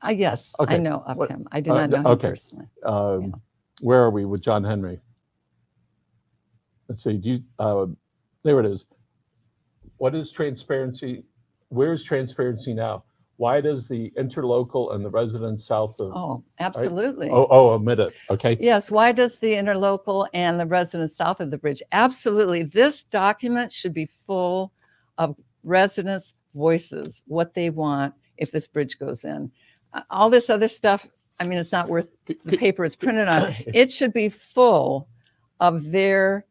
Uh, 0.06 0.12
yes, 0.12 0.54
I 0.60 0.78
know 0.78 1.04
of 1.06 1.18
What- 1.18 1.30
him. 1.32 1.48
I 1.52 1.60
do 1.62 1.72
uh, 1.72 1.76
not 1.76 1.90
know 1.90 1.98
him 1.98 2.06
okay. 2.08 2.30
personally. 2.30 2.68
Um, 2.84 3.24
Yeah. 3.24 3.30
Where 3.82 4.04
are 4.04 4.10
we 4.12 4.26
with 4.26 4.42
John 4.42 4.64
Henry? 4.64 5.00
Let's 6.88 7.04
see. 7.04 7.18
Do 7.18 7.30
you, 7.32 7.44
uh, 7.60 7.86
there 8.44 8.60
it 8.60 8.66
is. 8.66 8.86
What 9.98 10.16
is 10.16 10.32
transparency? 10.32 11.24
Where 11.70 11.94
is 11.94 12.04
transparency 12.04 12.74
now? 12.74 13.04
Why 13.40 13.62
does 13.62 13.88
the 13.88 14.12
interlocal 14.18 14.94
and 14.94 15.04
the 15.04 15.10
residents 15.10 15.64
south 15.64 15.98
of 16.02 16.12
Oh, 16.14 16.44
absolutely. 16.60 17.30
oh, 17.30 17.48
oh 17.50 17.70
omit 17.70 18.02
it? 18.02 18.14
Okay. 18.30 18.58
Yes, 18.60 18.92
why 18.92 19.14
does 19.14 19.40
the 19.40 19.54
interlocal 19.54 20.28
and 20.34 20.60
the 20.60 20.66
residents 20.66 21.16
south 21.16 21.40
of 21.40 21.50
the 21.50 21.58
bridge? 21.58 21.82
Absolutely. 21.94 22.64
This 22.64 23.06
document 23.06 23.72
should 23.72 23.94
be 23.94 24.08
full 24.08 24.74
of 25.18 25.38
residents' 25.64 26.36
voices, 26.54 27.24
what 27.28 27.54
they 27.54 27.70
want 27.70 28.14
if 28.36 28.52
this 28.52 28.68
bridge 28.68 29.00
goes 29.00 29.24
in. 29.24 29.50
All 30.10 30.30
this 30.30 30.50
other 30.50 30.68
stuff, 30.68 31.08
I 31.40 31.46
mean, 31.46 31.60
it's 31.60 31.72
not 31.72 31.88
worth 31.88 32.12
the 32.26 32.58
paper 32.58 32.84
it's 32.84 32.98
printed 32.98 33.30
on. 33.30 33.56
It 33.68 33.90
should 33.90 34.12
be 34.12 34.28
full 34.28 35.08
of 35.62 35.92
their 35.92 36.46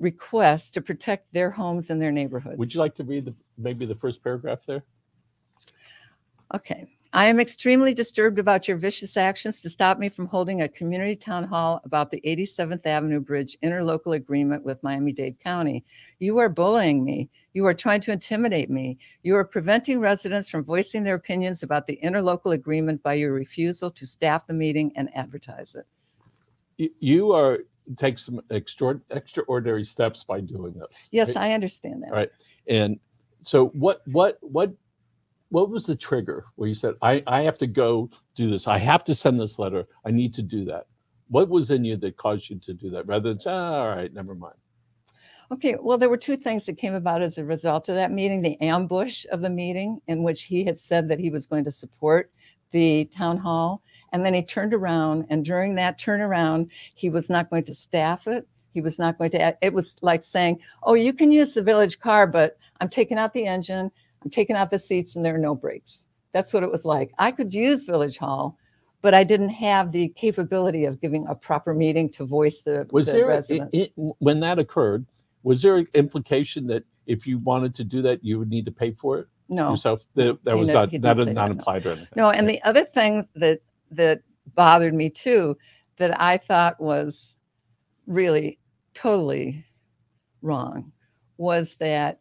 requests 0.00 0.70
to 0.72 0.80
protect 0.80 1.32
their 1.32 1.52
homes 1.52 1.90
and 1.90 2.02
their 2.02 2.10
neighborhoods. 2.10 2.58
Would 2.58 2.74
you 2.74 2.80
like 2.80 2.96
to 2.96 3.04
read 3.04 3.26
the, 3.26 3.34
maybe 3.58 3.86
the 3.86 3.94
first 3.94 4.24
paragraph 4.24 4.66
there? 4.66 4.82
Okay. 6.54 6.86
I 7.14 7.26
am 7.26 7.38
extremely 7.40 7.92
disturbed 7.92 8.38
about 8.38 8.66
your 8.66 8.78
vicious 8.78 9.18
actions 9.18 9.60
to 9.60 9.68
stop 9.68 9.98
me 9.98 10.08
from 10.08 10.26
holding 10.26 10.62
a 10.62 10.68
community 10.68 11.14
town 11.14 11.44
hall 11.44 11.82
about 11.84 12.10
the 12.10 12.22
87th 12.22 12.86
Avenue 12.86 13.20
Bridge 13.20 13.58
interlocal 13.62 14.16
agreement 14.16 14.64
with 14.64 14.82
Miami-Dade 14.82 15.38
County. 15.38 15.84
You 16.20 16.38
are 16.38 16.48
bullying 16.48 17.04
me. 17.04 17.28
You 17.52 17.66
are 17.66 17.74
trying 17.74 18.00
to 18.02 18.12
intimidate 18.12 18.70
me. 18.70 18.98
You 19.24 19.36
are 19.36 19.44
preventing 19.44 20.00
residents 20.00 20.48
from 20.48 20.64
voicing 20.64 21.04
their 21.04 21.16
opinions 21.16 21.62
about 21.62 21.86
the 21.86 21.98
interlocal 22.02 22.54
agreement 22.54 23.02
by 23.02 23.14
your 23.14 23.34
refusal 23.34 23.90
to 23.90 24.06
staff 24.06 24.46
the 24.46 24.54
meeting 24.54 24.90
and 24.96 25.14
advertise 25.14 25.74
it. 25.74 26.94
You 26.98 27.32
are 27.32 27.58
take 27.96 28.18
some 28.18 28.40
extra, 28.50 28.98
extraordinary 29.10 29.84
steps 29.84 30.24
by 30.24 30.40
doing 30.40 30.72
this. 30.72 30.96
Yes, 31.10 31.36
I 31.36 31.52
understand 31.52 32.02
that. 32.04 32.10
Right. 32.10 32.30
And 32.68 32.98
so 33.42 33.66
what 33.68 34.02
what 34.06 34.38
what 34.40 34.72
what 35.52 35.70
was 35.70 35.84
the 35.86 35.94
trigger 35.94 36.46
where 36.56 36.68
you 36.68 36.74
said 36.74 36.94
I 37.02 37.22
I 37.26 37.42
have 37.42 37.58
to 37.58 37.66
go 37.66 38.10
do 38.34 38.50
this. 38.50 38.66
I 38.66 38.78
have 38.78 39.04
to 39.04 39.14
send 39.14 39.38
this 39.38 39.58
letter. 39.58 39.86
I 40.06 40.10
need 40.10 40.34
to 40.34 40.42
do 40.42 40.64
that. 40.64 40.86
What 41.28 41.48
was 41.48 41.70
in 41.70 41.84
you 41.84 41.96
that 41.98 42.16
caused 42.16 42.50
you 42.50 42.58
to 42.58 42.74
do 42.74 42.90
that 42.90 43.06
rather 43.06 43.28
than 43.28 43.40
say, 43.40 43.50
"Ah, 43.52 43.82
all 43.82 43.88
right, 43.88 44.12
never 44.12 44.34
mind. 44.34 44.56
Okay, 45.52 45.76
well, 45.78 45.98
there 45.98 46.08
were 46.08 46.16
two 46.16 46.38
things 46.38 46.64
that 46.64 46.78
came 46.78 46.94
about 46.94 47.20
as 47.20 47.36
a 47.36 47.44
result 47.44 47.90
of 47.90 47.94
that 47.96 48.10
meeting 48.10 48.40
the 48.40 48.58
ambush 48.62 49.26
of 49.30 49.42
the 49.42 49.50
meeting, 49.50 50.00
in 50.06 50.22
which 50.22 50.44
he 50.44 50.64
had 50.64 50.80
said 50.80 51.08
that 51.08 51.20
he 51.20 51.28
was 51.28 51.46
going 51.46 51.64
to 51.64 51.70
support 51.70 52.32
the 52.70 53.04
town 53.06 53.36
hall, 53.36 53.82
And 54.12 54.24
then 54.24 54.32
he 54.32 54.42
turned 54.42 54.72
around, 54.72 55.26
and 55.28 55.44
during 55.44 55.74
that 55.74 55.98
turnaround, 55.98 56.68
he 56.94 57.10
was 57.10 57.28
not 57.28 57.50
going 57.50 57.64
to 57.64 57.74
staff 57.74 58.26
it. 58.26 58.46
He 58.72 58.80
was 58.80 58.98
not 58.98 59.18
going 59.18 59.30
to, 59.32 59.56
it 59.60 59.74
was 59.74 59.98
like 60.00 60.22
saying, 60.22 60.60
Oh, 60.84 60.94
you 60.94 61.12
can 61.12 61.30
use 61.30 61.52
the 61.52 61.62
village 61.62 62.00
car, 62.00 62.26
but 62.26 62.56
I'm 62.80 62.88
taking 62.88 63.18
out 63.18 63.34
the 63.34 63.46
engine, 63.46 63.90
I'm 64.24 64.30
taking 64.30 64.56
out 64.56 64.70
the 64.70 64.78
seats, 64.78 65.16
and 65.16 65.24
there 65.24 65.34
are 65.34 65.38
no 65.38 65.54
brakes. 65.54 66.04
That's 66.32 66.52
what 66.52 66.62
it 66.62 66.70
was 66.70 66.84
like. 66.84 67.12
I 67.18 67.30
could 67.30 67.52
use 67.52 67.84
Village 67.84 68.18
Hall, 68.18 68.56
but 69.02 69.14
I 69.14 69.24
didn't 69.24 69.50
have 69.50 69.92
the 69.92 70.08
capability 70.10 70.84
of 70.84 71.00
giving 71.00 71.26
a 71.26 71.34
proper 71.34 71.74
meeting 71.74 72.08
to 72.10 72.24
voice 72.24 72.62
the, 72.62 72.86
Was 72.92 73.06
the 73.06 73.12
there, 73.12 73.26
residents. 73.26 73.70
i- 73.76 73.90
i- 74.00 74.10
when 74.18 74.40
that 74.40 74.58
occurred, 74.58 75.04
was 75.42 75.60
there 75.62 75.76
an 75.76 75.88
implication 75.94 76.66
that 76.68 76.84
if 77.06 77.26
you 77.26 77.38
wanted 77.38 77.74
to 77.74 77.84
do 77.84 78.00
that, 78.02 78.24
you 78.24 78.38
would 78.38 78.48
need 78.48 78.64
to 78.64 78.70
pay 78.72 78.92
for 78.92 79.18
it 79.18 79.26
no. 79.48 79.70
yourself? 79.70 80.00
That, 80.14 80.38
was 80.44 80.70
not, 80.70 80.90
that 80.92 81.16
did 81.16 81.34
not 81.34 81.50
apply 81.50 81.80
to 81.80 81.90
anything. 81.90 82.08
No, 82.16 82.30
and 82.30 82.48
the 82.48 82.62
other 82.62 82.84
thing 82.84 83.28
that 83.34 83.60
that 83.90 84.22
bothered 84.54 84.94
me 84.94 85.10
too, 85.10 85.58
that 85.98 86.18
I 86.20 86.38
thought 86.38 86.80
was 86.80 87.36
really 88.06 88.58
totally 88.94 89.66
wrong, 90.40 90.92
was 91.36 91.74
that 91.76 92.20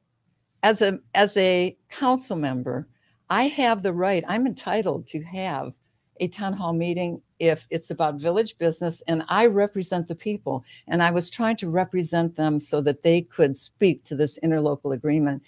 as 0.63 0.81
a 0.81 0.99
as 1.15 1.35
a 1.37 1.77
council 1.89 2.37
member, 2.37 2.87
I 3.29 3.43
have 3.47 3.81
the 3.81 3.93
right, 3.93 4.23
I'm 4.27 4.45
entitled 4.45 5.07
to 5.07 5.23
have 5.23 5.73
a 6.19 6.27
town 6.27 6.53
hall 6.53 6.73
meeting 6.73 7.21
if 7.39 7.65
it's 7.71 7.89
about 7.89 8.21
village 8.21 8.57
business 8.59 9.01
and 9.07 9.23
I 9.27 9.47
represent 9.47 10.07
the 10.07 10.15
people. 10.15 10.63
And 10.87 11.01
I 11.01 11.09
was 11.09 11.29
trying 11.29 11.57
to 11.57 11.69
represent 11.69 12.35
them 12.35 12.59
so 12.59 12.81
that 12.81 13.01
they 13.01 13.21
could 13.21 13.57
speak 13.57 14.03
to 14.03 14.15
this 14.15 14.37
interlocal 14.43 14.93
agreement. 14.93 15.41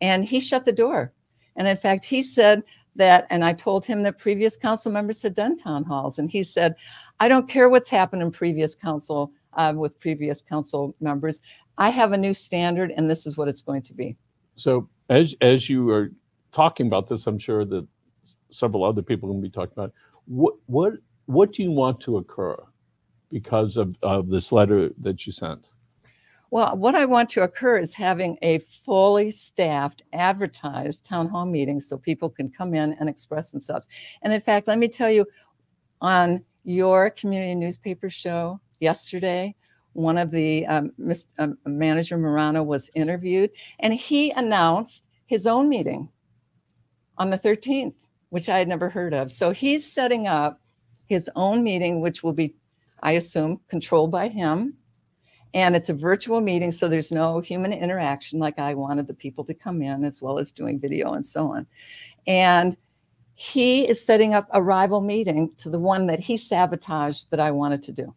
And 0.00 0.24
he 0.24 0.40
shut 0.40 0.64
the 0.64 0.72
door. 0.72 1.12
And 1.56 1.68
in 1.68 1.76
fact, 1.76 2.04
he 2.04 2.22
said 2.22 2.62
that, 2.96 3.26
and 3.30 3.44
I 3.44 3.52
told 3.52 3.84
him 3.84 4.02
that 4.04 4.18
previous 4.18 4.56
council 4.56 4.90
members 4.90 5.20
had 5.20 5.34
done 5.34 5.56
town 5.56 5.84
halls. 5.84 6.18
And 6.18 6.30
he 6.30 6.42
said, 6.42 6.74
I 7.20 7.28
don't 7.28 7.48
care 7.48 7.68
what's 7.68 7.88
happened 7.88 8.22
in 8.22 8.30
previous 8.30 8.74
council 8.74 9.30
uh, 9.52 9.74
with 9.76 10.00
previous 10.00 10.40
council 10.40 10.96
members. 11.00 11.42
I 11.76 11.90
have 11.90 12.12
a 12.12 12.16
new 12.16 12.32
standard 12.32 12.92
and 12.96 13.10
this 13.10 13.26
is 13.26 13.36
what 13.36 13.48
it's 13.48 13.62
going 13.62 13.82
to 13.82 13.94
be. 13.94 14.16
So 14.56 14.88
as, 15.08 15.34
as 15.40 15.68
you 15.68 15.90
are 15.90 16.12
talking 16.52 16.86
about 16.86 17.08
this, 17.08 17.26
I'm 17.26 17.38
sure 17.38 17.64
that 17.64 17.86
several 18.50 18.84
other 18.84 19.02
people 19.02 19.28
are 19.28 19.32
going 19.32 19.42
to 19.42 19.48
be 19.48 19.52
talking 19.52 19.72
about, 19.72 19.92
what, 20.26 20.54
what, 20.66 20.94
what 21.26 21.52
do 21.52 21.62
you 21.62 21.70
want 21.70 22.00
to 22.00 22.18
occur 22.18 22.56
because 23.30 23.76
of, 23.76 23.96
of 24.02 24.28
this 24.28 24.52
letter 24.52 24.90
that 25.00 25.26
you 25.26 25.32
sent? 25.32 25.66
Well, 26.50 26.76
what 26.76 26.94
I 26.94 27.04
want 27.04 27.28
to 27.30 27.42
occur 27.42 27.78
is 27.78 27.94
having 27.94 28.38
a 28.40 28.58
fully 28.58 29.32
staffed, 29.32 30.02
advertised 30.12 31.04
town 31.04 31.26
hall 31.26 31.46
meeting 31.46 31.80
so 31.80 31.98
people 31.98 32.30
can 32.30 32.48
come 32.48 32.74
in 32.74 32.92
and 33.00 33.08
express 33.08 33.50
themselves. 33.50 33.88
And 34.22 34.32
in 34.32 34.40
fact, 34.40 34.68
let 34.68 34.78
me 34.78 34.86
tell 34.86 35.10
you, 35.10 35.26
on 36.00 36.44
your 36.62 37.10
community 37.10 37.56
newspaper 37.56 38.08
show 38.08 38.60
yesterday, 38.78 39.56
one 39.94 40.18
of 40.18 40.30
the 40.30 40.66
um, 40.66 40.92
Mis- 40.98 41.26
um, 41.38 41.56
manager 41.64 42.18
Morano 42.18 42.62
was 42.62 42.90
interviewed, 42.94 43.50
and 43.80 43.94
he 43.94 44.30
announced 44.32 45.04
his 45.26 45.46
own 45.46 45.68
meeting 45.68 46.08
on 47.16 47.30
the 47.30 47.38
13th, 47.38 47.94
which 48.30 48.48
I 48.48 48.58
had 48.58 48.68
never 48.68 48.88
heard 48.88 49.14
of. 49.14 49.32
So 49.32 49.50
he's 49.52 49.90
setting 49.90 50.26
up 50.26 50.60
his 51.06 51.30
own 51.36 51.62
meeting, 51.62 52.00
which 52.00 52.22
will 52.22 52.32
be, 52.32 52.54
I 53.02 53.12
assume, 53.12 53.60
controlled 53.68 54.10
by 54.10 54.28
him. 54.28 54.74
And 55.54 55.76
it's 55.76 55.88
a 55.88 55.94
virtual 55.94 56.40
meeting, 56.40 56.72
so 56.72 56.88
there's 56.88 57.12
no 57.12 57.38
human 57.38 57.72
interaction 57.72 58.40
like 58.40 58.58
I 58.58 58.74
wanted 58.74 59.06
the 59.06 59.14
people 59.14 59.44
to 59.44 59.54
come 59.54 59.82
in, 59.82 60.04
as 60.04 60.20
well 60.20 60.38
as 60.38 60.50
doing 60.50 60.80
video 60.80 61.12
and 61.12 61.24
so 61.24 61.52
on. 61.52 61.66
And 62.26 62.76
he 63.36 63.86
is 63.88 64.04
setting 64.04 64.34
up 64.34 64.48
a 64.52 64.62
rival 64.62 65.00
meeting 65.00 65.52
to 65.58 65.70
the 65.70 65.78
one 65.78 66.06
that 66.06 66.18
he 66.18 66.36
sabotaged 66.36 67.30
that 67.30 67.40
I 67.40 67.52
wanted 67.52 67.82
to 67.84 67.92
do. 67.92 68.14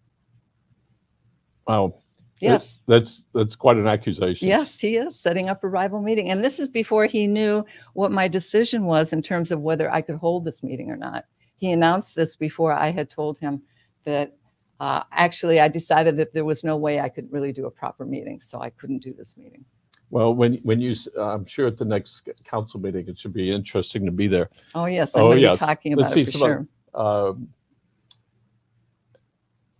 Wow. 1.67 1.93
Yes. 2.39 2.81
That's, 2.87 3.25
that's 3.33 3.55
quite 3.55 3.77
an 3.77 3.87
accusation. 3.87 4.47
Yes, 4.47 4.77
he 4.79 4.95
is 4.97 5.19
setting 5.19 5.49
up 5.49 5.63
a 5.63 5.67
rival 5.67 6.01
meeting. 6.01 6.29
And 6.29 6.43
this 6.43 6.59
is 6.59 6.67
before 6.69 7.07
he 7.07 7.25
knew 7.25 7.65
what 7.93 8.11
my 8.11 8.27
decision 8.27 8.85
was 8.85 9.11
in 9.11 9.23
terms 9.23 9.51
of 9.51 9.61
whether 9.61 9.91
I 9.91 10.01
could 10.01 10.17
hold 10.17 10.45
this 10.45 10.61
meeting 10.61 10.91
or 10.91 10.95
not. 10.95 11.25
He 11.57 11.71
announced 11.71 12.15
this 12.15 12.35
before 12.35 12.73
I 12.73 12.91
had 12.91 13.09
told 13.09 13.39
him 13.39 13.63
that 14.05 14.35
uh, 14.79 15.03
actually 15.11 15.59
I 15.59 15.67
decided 15.67 16.15
that 16.17 16.31
there 16.33 16.45
was 16.45 16.63
no 16.63 16.77
way 16.77 16.99
I 16.99 17.09
could 17.09 17.31
really 17.31 17.51
do 17.51 17.65
a 17.65 17.71
proper 17.71 18.05
meeting, 18.05 18.39
so 18.39 18.61
I 18.61 18.69
couldn't 18.69 18.99
do 19.01 19.13
this 19.13 19.35
meeting. 19.35 19.65
Well, 20.11 20.35
when, 20.35 20.55
when 20.57 20.79
you, 20.79 20.93
I'm 21.19 21.45
sure 21.47 21.65
at 21.65 21.77
the 21.77 21.85
next 21.85 22.29
council 22.45 22.79
meeting, 22.79 23.07
it 23.09 23.17
should 23.17 23.33
be 23.33 23.51
interesting 23.51 24.05
to 24.05 24.11
be 24.11 24.27
there. 24.27 24.51
Oh, 24.75 24.85
yes, 24.85 25.15
I'm 25.15 25.23
Oh, 25.23 25.25
going 25.29 25.37
to 25.37 25.41
yes. 25.41 25.59
be 25.59 25.65
talking 25.65 25.95
Let's 25.95 26.11
it 26.11 26.25
see 26.25 26.31
for 26.31 26.37
sure. 26.37 26.67
of- 26.93 27.35
um, 27.35 27.49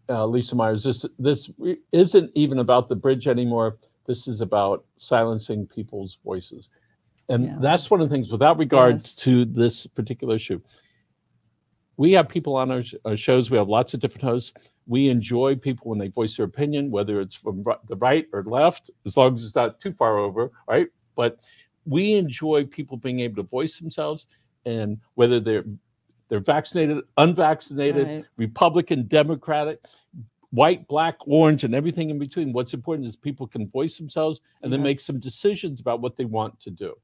uh, 0.09 0.25
Lisa 0.25 0.55
Myers, 0.55 0.83
this, 0.83 1.05
this 1.19 1.49
isn't 1.91 2.31
even 2.35 2.59
about 2.59 2.87
the 2.89 2.95
bridge 2.95 3.27
anymore. 3.27 3.77
This 4.05 4.27
is 4.27 4.41
about 4.41 4.85
silencing 4.97 5.67
people's 5.67 6.17
voices. 6.23 6.69
Yeah. 7.27 7.35
And 7.35 7.63
that's 7.63 7.89
one 7.91 7.99
of 8.01 8.09
the 8.09 8.15
things, 8.15 8.31
without 8.31 8.57
regard 8.57 8.95
Yes. 8.95 9.15
to 9.15 9.43
this 9.45 9.85
particular 9.87 10.35
issue. 10.35 10.61
We 11.97 12.13
have 12.13 12.29
people 12.29 12.55
on 12.55 12.71
our, 12.71 12.83
our 13.05 13.17
shows, 13.17 13.49
we 13.51 13.57
have 13.57 13.67
lots 13.67 13.93
of 13.93 13.99
different 13.99 14.23
hosts. 14.23 14.53
We 14.85 15.09
enjoy 15.09 15.55
people 15.55 15.89
when 15.89 15.99
they 15.99 16.07
voice 16.07 16.37
their 16.37 16.45
opinion, 16.45 16.91
whether 16.91 17.19
it's 17.19 17.35
from 17.35 17.65
the 17.89 17.95
right 17.97 18.27
or 18.31 18.43
left, 18.43 18.91
as 19.05 19.17
long 19.17 19.35
as 19.35 19.43
it's 19.43 19.55
not 19.55 19.79
too 19.79 19.91
far 19.93 20.17
over, 20.19 20.51
right? 20.67 20.87
But 21.15 21.39
we 21.85 22.13
enjoy 22.13 22.65
people 22.65 22.97
being 22.97 23.19
able 23.21 23.37
to 23.37 23.49
voice 23.49 23.77
themselves 23.77 24.27
and 24.65 24.99
whether 25.15 25.39
they're 25.39 25.65
they're 26.29 26.39
vaccinated, 26.39 27.03
unvaccinated, 27.17 28.07
Right. 28.07 28.25
Republican, 28.37 29.07
Democratic, 29.07 29.79
white, 30.51 30.87
black, 30.87 31.15
orange, 31.25 31.63
and 31.63 31.73
everything 31.75 32.09
in 32.09 32.19
between. 32.19 32.53
What's 32.53 32.73
important 32.73 33.07
is 33.07 33.15
people 33.15 33.47
can 33.47 33.67
voice 33.67 33.97
themselves 33.97 34.41
and 34.61 34.71
then 34.71 34.81
make 34.81 34.99
some 34.99 35.19
decisions 35.19 35.79
about 35.79 36.01
what 36.01 36.15
they 36.15 36.25
want 36.25 36.59
to 36.61 36.69
do. 36.71 36.95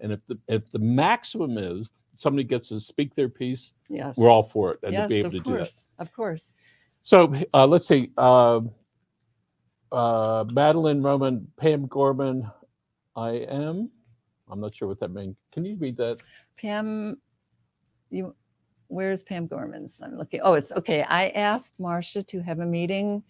And 0.00 0.12
if 0.12 0.20
the 0.26 0.38
if 0.48 0.70
the 0.72 0.78
maximum 0.80 1.58
is 1.58 1.90
somebody 2.16 2.44
gets 2.44 2.68
to 2.68 2.80
speak 2.80 3.14
their 3.14 3.28
piece, 3.28 3.72
Yes. 3.88 4.16
we're 4.16 4.28
all 4.28 4.42
for 4.42 4.72
it 4.72 4.80
and 4.82 4.92
yes, 4.92 5.04
to 5.04 5.08
be 5.08 5.16
able 5.20 5.26
of 5.28 5.32
to 5.32 5.38
do 5.38 5.50
that. 5.52 5.56
course, 5.58 5.88
of 5.98 6.12
course. 6.12 6.54
So 7.02 7.34
uh, 7.54 7.66
let's 7.66 7.86
see. 7.86 8.10
Uh, 8.16 8.60
uh, 9.90 10.44
Madeline 10.50 11.02
Roman, 11.02 11.46
Pam 11.56 11.86
Gorman, 11.86 12.50
I 13.16 13.30
am. 13.30 13.90
I'm 14.50 14.60
not 14.60 14.74
sure 14.74 14.88
what 14.88 15.00
that 15.00 15.10
means. 15.12 15.36
Can 15.52 15.64
you 15.64 15.76
read 15.76 15.96
that? 15.98 16.22
Pam, 16.56 17.18
you, 18.10 18.34
where's 18.92 19.22
Pam 19.22 19.46
Gorman's? 19.46 20.00
I'm 20.04 20.16
looking. 20.18 20.40
Oh, 20.42 20.54
it's 20.54 20.70
okay. 20.72 21.02
I 21.02 21.28
asked 21.28 21.74
Marsha 21.80 22.26
to 22.26 22.40
have 22.40 22.60
a 22.60 22.66
meeting. 22.66 23.22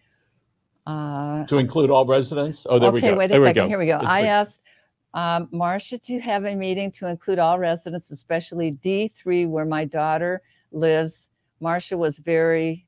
Uh, 0.86 1.44
To 1.46 1.58
include 1.58 1.90
all 1.90 2.04
residents? 2.04 2.66
Oh, 2.68 2.78
there 2.78 2.90
we 2.90 3.00
go. 3.00 3.08
okay, 3.08 3.16
wait 3.16 3.26
a 3.30 3.34
There 3.34 3.44
second. 3.46 3.68
Here 3.68 3.78
we 3.78 3.86
go. 3.86 3.98
It's 3.98 4.06
I 4.06 4.22
big. 4.22 4.28
asked 4.28 4.62
um, 5.14 5.46
Marsha 5.52 6.02
to 6.02 6.18
have 6.20 6.44
a 6.44 6.54
meeting 6.56 6.90
to 6.92 7.06
include 7.06 7.38
all 7.38 7.58
residents, 7.58 8.10
especially 8.10 8.72
D3, 8.84 9.48
where 9.48 9.64
my 9.64 9.84
daughter 9.84 10.42
lives. 10.72 11.30
Marsha 11.62 11.96
was 11.96 12.18
very 12.18 12.84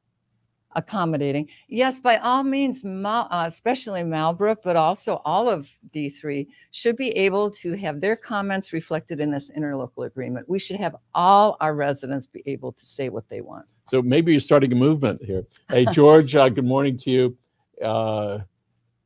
accommodating. 0.74 1.48
Yes, 1.68 2.00
by 2.00 2.18
all 2.18 2.42
means, 2.42 2.84
Mal, 2.84 3.28
uh, 3.30 3.44
especially 3.46 4.02
Malbrook, 4.02 4.58
but 4.64 4.76
also 4.76 5.20
all 5.24 5.48
of 5.48 5.70
D3 5.92 6.46
should 6.70 6.96
be 6.96 7.10
able 7.10 7.50
to 7.50 7.74
have 7.74 8.00
their 8.00 8.16
comments 8.16 8.72
reflected 8.72 9.20
in 9.20 9.30
this 9.30 9.50
interlocal 9.56 10.06
agreement. 10.06 10.48
We 10.48 10.58
should 10.58 10.76
have 10.76 10.96
all 11.14 11.56
our 11.60 11.74
residents 11.74 12.26
be 12.26 12.42
able 12.46 12.72
to 12.72 12.84
say 12.84 13.08
what 13.08 13.28
they 13.28 13.40
want. 13.40 13.66
So 13.90 14.02
maybe 14.02 14.32
you're 14.32 14.40
starting 14.40 14.72
a 14.72 14.76
movement 14.76 15.22
here. 15.22 15.44
Hey, 15.68 15.87
George, 15.87 16.37
uh, 16.37 16.48
good 16.48 16.64
morning 16.64 16.98
to 16.98 17.10
you. 17.10 17.37
Uh, 17.82 18.38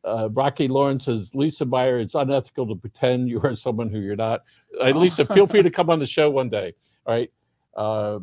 uh, 0.05 0.29
Rocky 0.31 0.69
Lawrence 0.69 1.05
says, 1.07 1.31
Lisa 1.35 1.65
Meyer, 1.65 1.99
it's 1.99 2.15
unethical 2.15 2.67
to 2.69 2.75
pretend 2.75 3.29
you 3.29 3.41
are 3.43 3.55
someone 3.55 3.89
who 3.89 4.01
you're 4.01 4.17
not. 4.17 4.43
Uh, 4.81 4.91
Lisa, 4.91 5.25
feel 5.27 5.47
free 5.47 5.63
to 5.63 5.71
come 5.71 5.91
on 5.91 5.99
the 5.99 6.07
show 6.07 6.31
one 6.31 6.49
day. 6.49 6.73
All 7.07 7.15
right. 7.15 7.31
Uh, 7.77 8.21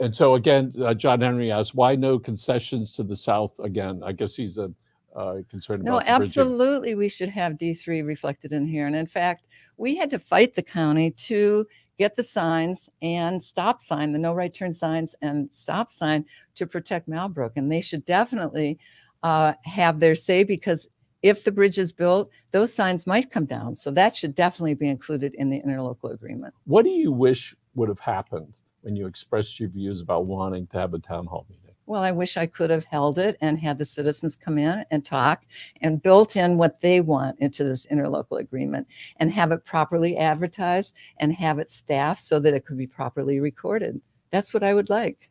and 0.00 0.14
so 0.14 0.34
again, 0.34 0.72
uh, 0.82 0.94
John 0.94 1.20
Henry 1.20 1.50
asks, 1.50 1.74
why 1.74 1.96
no 1.96 2.18
concessions 2.18 2.92
to 2.92 3.02
the 3.02 3.16
south 3.16 3.58
again? 3.58 4.02
I 4.04 4.12
guess 4.12 4.36
he's 4.36 4.58
a, 4.58 4.72
uh, 5.16 5.38
concerned 5.50 5.82
No, 5.82 5.98
about 5.98 6.06
the 6.06 6.12
bridging. 6.18 6.42
absolutely, 6.42 6.94
we 6.94 7.08
should 7.08 7.30
have 7.30 7.54
D3 7.54 8.06
reflected 8.06 8.52
in 8.52 8.66
here. 8.66 8.86
And 8.86 8.94
in 8.94 9.06
fact, 9.06 9.46
we 9.76 9.96
had 9.96 10.10
to 10.10 10.18
fight 10.18 10.54
the 10.54 10.62
county 10.62 11.10
to 11.12 11.66
get 11.98 12.14
the 12.14 12.22
signs 12.22 12.88
and 13.02 13.42
stop 13.42 13.80
sign, 13.80 14.12
the 14.12 14.18
no 14.18 14.32
right 14.32 14.54
turn 14.54 14.72
signs 14.72 15.16
and 15.20 15.48
stop 15.52 15.90
sign 15.90 16.24
to 16.54 16.66
protect 16.66 17.08
Malbrook. 17.08 17.52
And 17.56 17.70
they 17.70 17.80
should 17.80 18.04
definitely 18.04 18.78
uh, 19.24 19.54
have 19.64 19.98
their 19.98 20.14
say 20.14 20.44
because 20.44 20.88
if 21.22 21.42
the 21.42 21.50
bridge 21.50 21.78
is 21.78 21.90
built, 21.90 22.30
those 22.52 22.72
signs 22.72 23.04
might 23.04 23.32
come 23.32 23.46
down. 23.46 23.74
So 23.74 23.90
that 23.90 24.14
should 24.14 24.36
definitely 24.36 24.74
be 24.74 24.88
included 24.88 25.34
in 25.34 25.50
the 25.50 25.60
interlocal 25.60 26.12
agreement. 26.14 26.54
What 26.66 26.84
do 26.84 26.90
you 26.90 27.10
wish 27.10 27.56
would 27.74 27.88
have 27.88 27.98
happened 27.98 28.52
when 28.82 28.96
you 28.96 29.06
expressed 29.06 29.58
your 29.60 29.68
views 29.68 30.00
about 30.00 30.26
wanting 30.26 30.66
to 30.68 30.78
have 30.78 30.94
a 30.94 30.98
town 30.98 31.26
hall 31.26 31.46
meeting? 31.48 31.64
Well, 31.86 32.02
I 32.02 32.12
wish 32.12 32.36
I 32.36 32.46
could 32.46 32.68
have 32.68 32.84
held 32.84 33.18
it 33.18 33.38
and 33.40 33.58
had 33.58 33.78
the 33.78 33.84
citizens 33.86 34.36
come 34.36 34.58
in 34.58 34.84
and 34.90 35.06
talk 35.06 35.44
and 35.80 36.02
built 36.02 36.36
in 36.36 36.58
what 36.58 36.82
they 36.82 37.00
want 37.00 37.38
into 37.40 37.64
this 37.64 37.86
interlocal 37.86 38.40
agreement 38.40 38.86
and 39.16 39.32
have 39.32 39.52
it 39.52 39.64
properly 39.64 40.18
advertised 40.18 40.94
and 41.18 41.32
have 41.32 41.58
it 41.58 41.70
staffed 41.70 42.22
so 42.22 42.38
that 42.40 42.52
it 42.52 42.66
could 42.66 42.76
be 42.76 42.86
properly 42.86 43.40
recorded. 43.40 43.98
That's 44.30 44.52
what 44.52 44.62
I 44.62 44.74
would 44.74 44.90
like. 44.90 45.30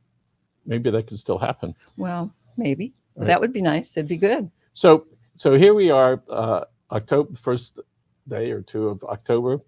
maybe 0.66 0.90
that 0.90 1.06
could 1.06 1.20
still 1.20 1.38
happen. 1.38 1.76
Well, 1.96 2.34
maybe. 2.58 2.94
Right. 3.16 3.28
That 3.28 3.40
would 3.40 3.54
be 3.54 3.62
nice. 3.62 3.96
It'd 3.96 4.08
be 4.10 4.18
good. 4.18 4.50
So, 4.74 5.06
so 5.38 5.54
here 5.54 5.76
we 5.76 5.92
are, 5.92 6.24
uh, 6.30 6.66
October, 6.92 7.36
first 7.36 7.80
day 8.28 8.50
or 8.52 8.62
two 8.62 8.88
of 8.90 9.04
October, 9.04 9.60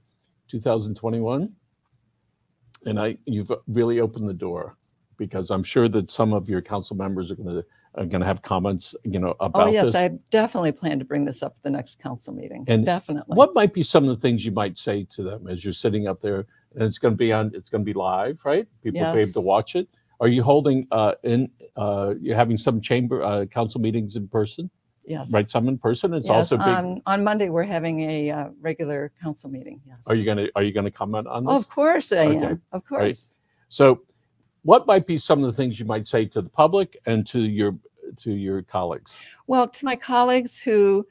2021. 0.47 1.55
And 2.85 2.99
I, 2.99 3.17
you've 3.25 3.51
really 3.67 3.99
opened 3.99 4.27
the 4.27 4.33
door 4.33 4.75
because 5.17 5.51
I'm 5.51 5.63
sure 5.63 5.89
that 5.89 6.09
some 6.09 6.33
of 6.33 6.47
your 6.47 6.61
council 6.61 6.95
members 6.95 7.29
are 7.29 7.35
going 7.35 7.49
to, 7.49 7.65
are 7.95 8.05
going 8.05 8.21
to 8.21 8.25
have 8.25 8.41
comments, 8.41 8.95
you 9.03 9.19
know, 9.19 9.35
about. 9.39 9.51
Oh, 9.53 9.61
about 9.63 9.73
yes, 9.73 9.85
this. 9.87 9.95
I 9.95 10.11
definitely 10.29 10.71
plan 10.71 10.99
to 10.99 11.05
bring 11.05 11.25
this 11.25 11.43
up 11.43 11.55
at 11.57 11.63
the 11.63 11.71
next 11.71 11.99
council 11.99 12.33
meeting. 12.33 12.63
And 12.67 12.85
Definitely. 12.85 13.35
What 13.35 13.53
might 13.53 13.73
be 13.73 13.83
some 13.83 14.03
of 14.07 14.09
the 14.09 14.21
things 14.21 14.45
you 14.45 14.51
might 14.51 14.77
say 14.77 15.05
to 15.11 15.23
them 15.23 15.47
as 15.47 15.63
you're 15.63 15.73
sitting 15.73 16.07
up 16.07 16.21
there? 16.21 16.45
And 16.75 16.83
it's 16.83 16.99
going 16.99 17.13
to 17.13 17.17
be 17.17 17.33
on, 17.33 17.51
it's 17.53 17.69
going 17.69 17.81
to 17.81 17.85
be 17.85 17.93
live, 17.93 18.39
right? 18.45 18.67
People 18.83 19.01
will 19.01 19.13
be 19.13 19.21
able 19.21 19.33
to 19.33 19.41
watch 19.41 19.75
it. 19.75 19.87
Are 20.21 20.27
you 20.27 20.43
holding, 20.43 20.87
uh, 20.91 21.15
in, 21.23 21.49
uh, 21.75 22.13
you're 22.21 22.35
having 22.35 22.57
some 22.57 22.79
chamber, 22.79 23.23
uh, 23.23 23.45
council 23.45 23.81
meetings 23.81 24.15
in 24.15 24.27
person, 24.27 24.69
Yes. 25.09 25.31
right? 25.31 25.49
Some 25.49 25.67
in 25.67 25.77
person. 25.79 26.13
It's 26.13 26.27
Yes, 26.27 26.35
also 26.51 26.57
big. 26.57 26.67
on, 26.67 27.01
on 27.07 27.23
Monday, 27.23 27.49
we're 27.49 27.63
having 27.63 28.01
a 28.01 28.29
uh, 28.29 28.49
regular 28.61 29.11
council 29.21 29.49
meeting. 29.49 29.81
Yes. 29.87 29.97
Are 30.05 30.13
you 30.13 30.23
going 30.23 30.37
to, 30.37 30.51
are 30.55 30.61
you 30.61 30.71
going 30.71 30.85
to 30.85 30.91
comment 30.91 31.25
on 31.27 31.45
this? 31.45 31.51
Of 31.55 31.67
course 31.67 32.11
I 32.11 32.27
Okay. 32.27 32.45
am. 32.45 32.61
Of 32.71 32.85
course. 32.85 33.31
So 33.69 34.01
what 34.61 34.85
might 34.85 35.07
be 35.07 35.17
some 35.17 35.43
of 35.43 35.47
the 35.49 35.53
things 35.57 35.79
you 35.79 35.85
might 35.85 36.07
say 36.07 36.25
to 36.25 36.41
the 36.43 36.49
public 36.49 36.95
and 37.07 37.25
to 37.27 37.39
your, 37.39 37.75
to 38.17 38.31
your 38.31 38.61
colleagues? 38.61 39.15
Well, 39.47 39.67
to 39.67 39.85
my 39.85 39.95
colleagues 39.95 40.59
who 40.59 41.07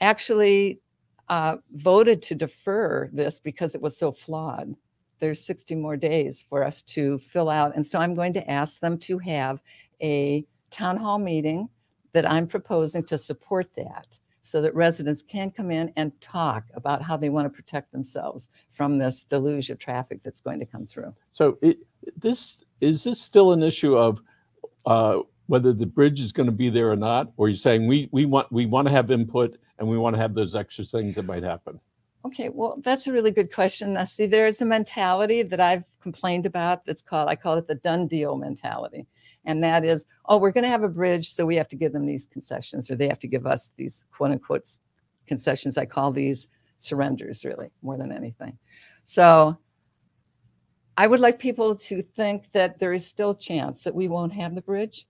actually 0.00 0.80
uh, 1.28 1.58
voted 1.74 2.20
to 2.22 2.34
defer 2.34 3.08
this 3.12 3.38
because 3.38 3.76
it 3.76 3.80
was 3.80 3.96
so 3.96 4.10
flawed, 4.10 4.74
there's 5.20 5.44
60 5.44 5.76
more 5.76 5.96
days 5.96 6.44
for 6.48 6.64
us 6.64 6.82
to 6.82 7.18
fill 7.18 7.50
out. 7.50 7.76
And 7.76 7.86
so 7.86 8.00
I'm 8.00 8.14
going 8.14 8.32
to 8.32 8.50
ask 8.50 8.80
them 8.80 8.98
to 8.98 9.18
have 9.18 9.60
a 10.02 10.44
town 10.70 10.96
hall 10.96 11.18
meeting 11.20 11.68
that 12.12 12.30
I'm 12.30 12.46
proposing 12.46 13.04
to 13.04 13.18
support 13.18 13.68
that 13.76 14.18
so 14.42 14.62
that 14.62 14.74
residents 14.74 15.22
can 15.22 15.50
come 15.50 15.70
in 15.70 15.92
and 15.96 16.18
talk 16.20 16.64
about 16.74 17.02
how 17.02 17.16
they 17.16 17.28
want 17.28 17.44
to 17.44 17.50
protect 17.54 17.92
themselves 17.92 18.48
from 18.70 18.98
this 18.98 19.24
deluge 19.24 19.68
of 19.70 19.78
traffic 19.78 20.22
that's 20.22 20.40
going 20.40 20.58
to 20.58 20.66
come 20.66 20.86
through. 20.86 21.12
So 21.28 21.58
it, 21.60 21.78
this, 22.16 22.64
is 22.80 23.04
this 23.04 23.20
still 23.20 23.52
an 23.52 23.62
issue 23.62 23.96
of 23.96 24.20
uh, 24.86 25.18
whether 25.46 25.72
the 25.72 25.86
bridge 25.86 26.20
is 26.20 26.32
going 26.32 26.46
to 26.46 26.52
be 26.52 26.70
there 26.70 26.90
or 26.90 26.96
not? 26.96 27.32
Or 27.36 27.48
you're 27.48 27.58
saying 27.58 27.86
we, 27.86 28.08
we 28.10 28.24
want, 28.24 28.50
we 28.50 28.64
want 28.64 28.88
to 28.88 28.92
have 28.92 29.10
input 29.10 29.58
and 29.78 29.86
we 29.86 29.98
want 29.98 30.16
to 30.16 30.22
have 30.22 30.34
those 30.34 30.56
extra 30.56 30.84
things 30.84 31.16
that 31.16 31.24
might 31.24 31.42
happen? 31.42 31.78
Okay, 32.24 32.48
well, 32.48 32.80
that's 32.82 33.06
a 33.06 33.12
really 33.12 33.30
good 33.30 33.52
question. 33.52 33.94
Now, 33.94 34.04
see, 34.04 34.26
there's 34.26 34.60
a 34.60 34.64
mentality 34.64 35.42
that 35.42 35.60
I've 35.60 35.84
complained 36.00 36.46
about 36.46 36.84
that's 36.84 37.02
called, 37.02 37.28
I 37.28 37.36
call 37.36 37.56
it 37.58 37.66
the 37.66 37.76
done 37.76 38.06
deal 38.06 38.36
mentality. 38.36 39.06
And 39.48 39.64
that 39.64 39.82
is, 39.82 40.04
oh, 40.26 40.36
we're 40.36 40.52
going 40.52 40.64
to 40.64 40.70
have 40.70 40.82
a 40.82 40.88
bridge, 40.90 41.32
so 41.32 41.46
we 41.46 41.56
have 41.56 41.68
to 41.68 41.76
give 41.76 41.94
them 41.94 42.04
these 42.04 42.26
concessions, 42.26 42.90
or 42.90 42.96
they 42.96 43.08
have 43.08 43.18
to 43.20 43.26
give 43.26 43.46
us 43.46 43.72
these 43.78 44.04
quote 44.12 44.30
unquote 44.30 44.68
concessions. 45.26 45.78
I 45.78 45.86
call 45.86 46.12
these 46.12 46.48
surrenders, 46.76 47.46
really, 47.46 47.70
more 47.80 47.96
than 47.96 48.12
anything. 48.12 48.58
So 49.04 49.56
I 50.98 51.06
would 51.06 51.20
like 51.20 51.38
people 51.38 51.74
to 51.76 52.02
think 52.02 52.52
that 52.52 52.78
there 52.78 52.92
is 52.92 53.06
still 53.06 53.34
chance 53.34 53.82
that 53.84 53.94
we 53.94 54.06
won't 54.06 54.34
have 54.34 54.54
the 54.54 54.60
bridge. 54.60 55.06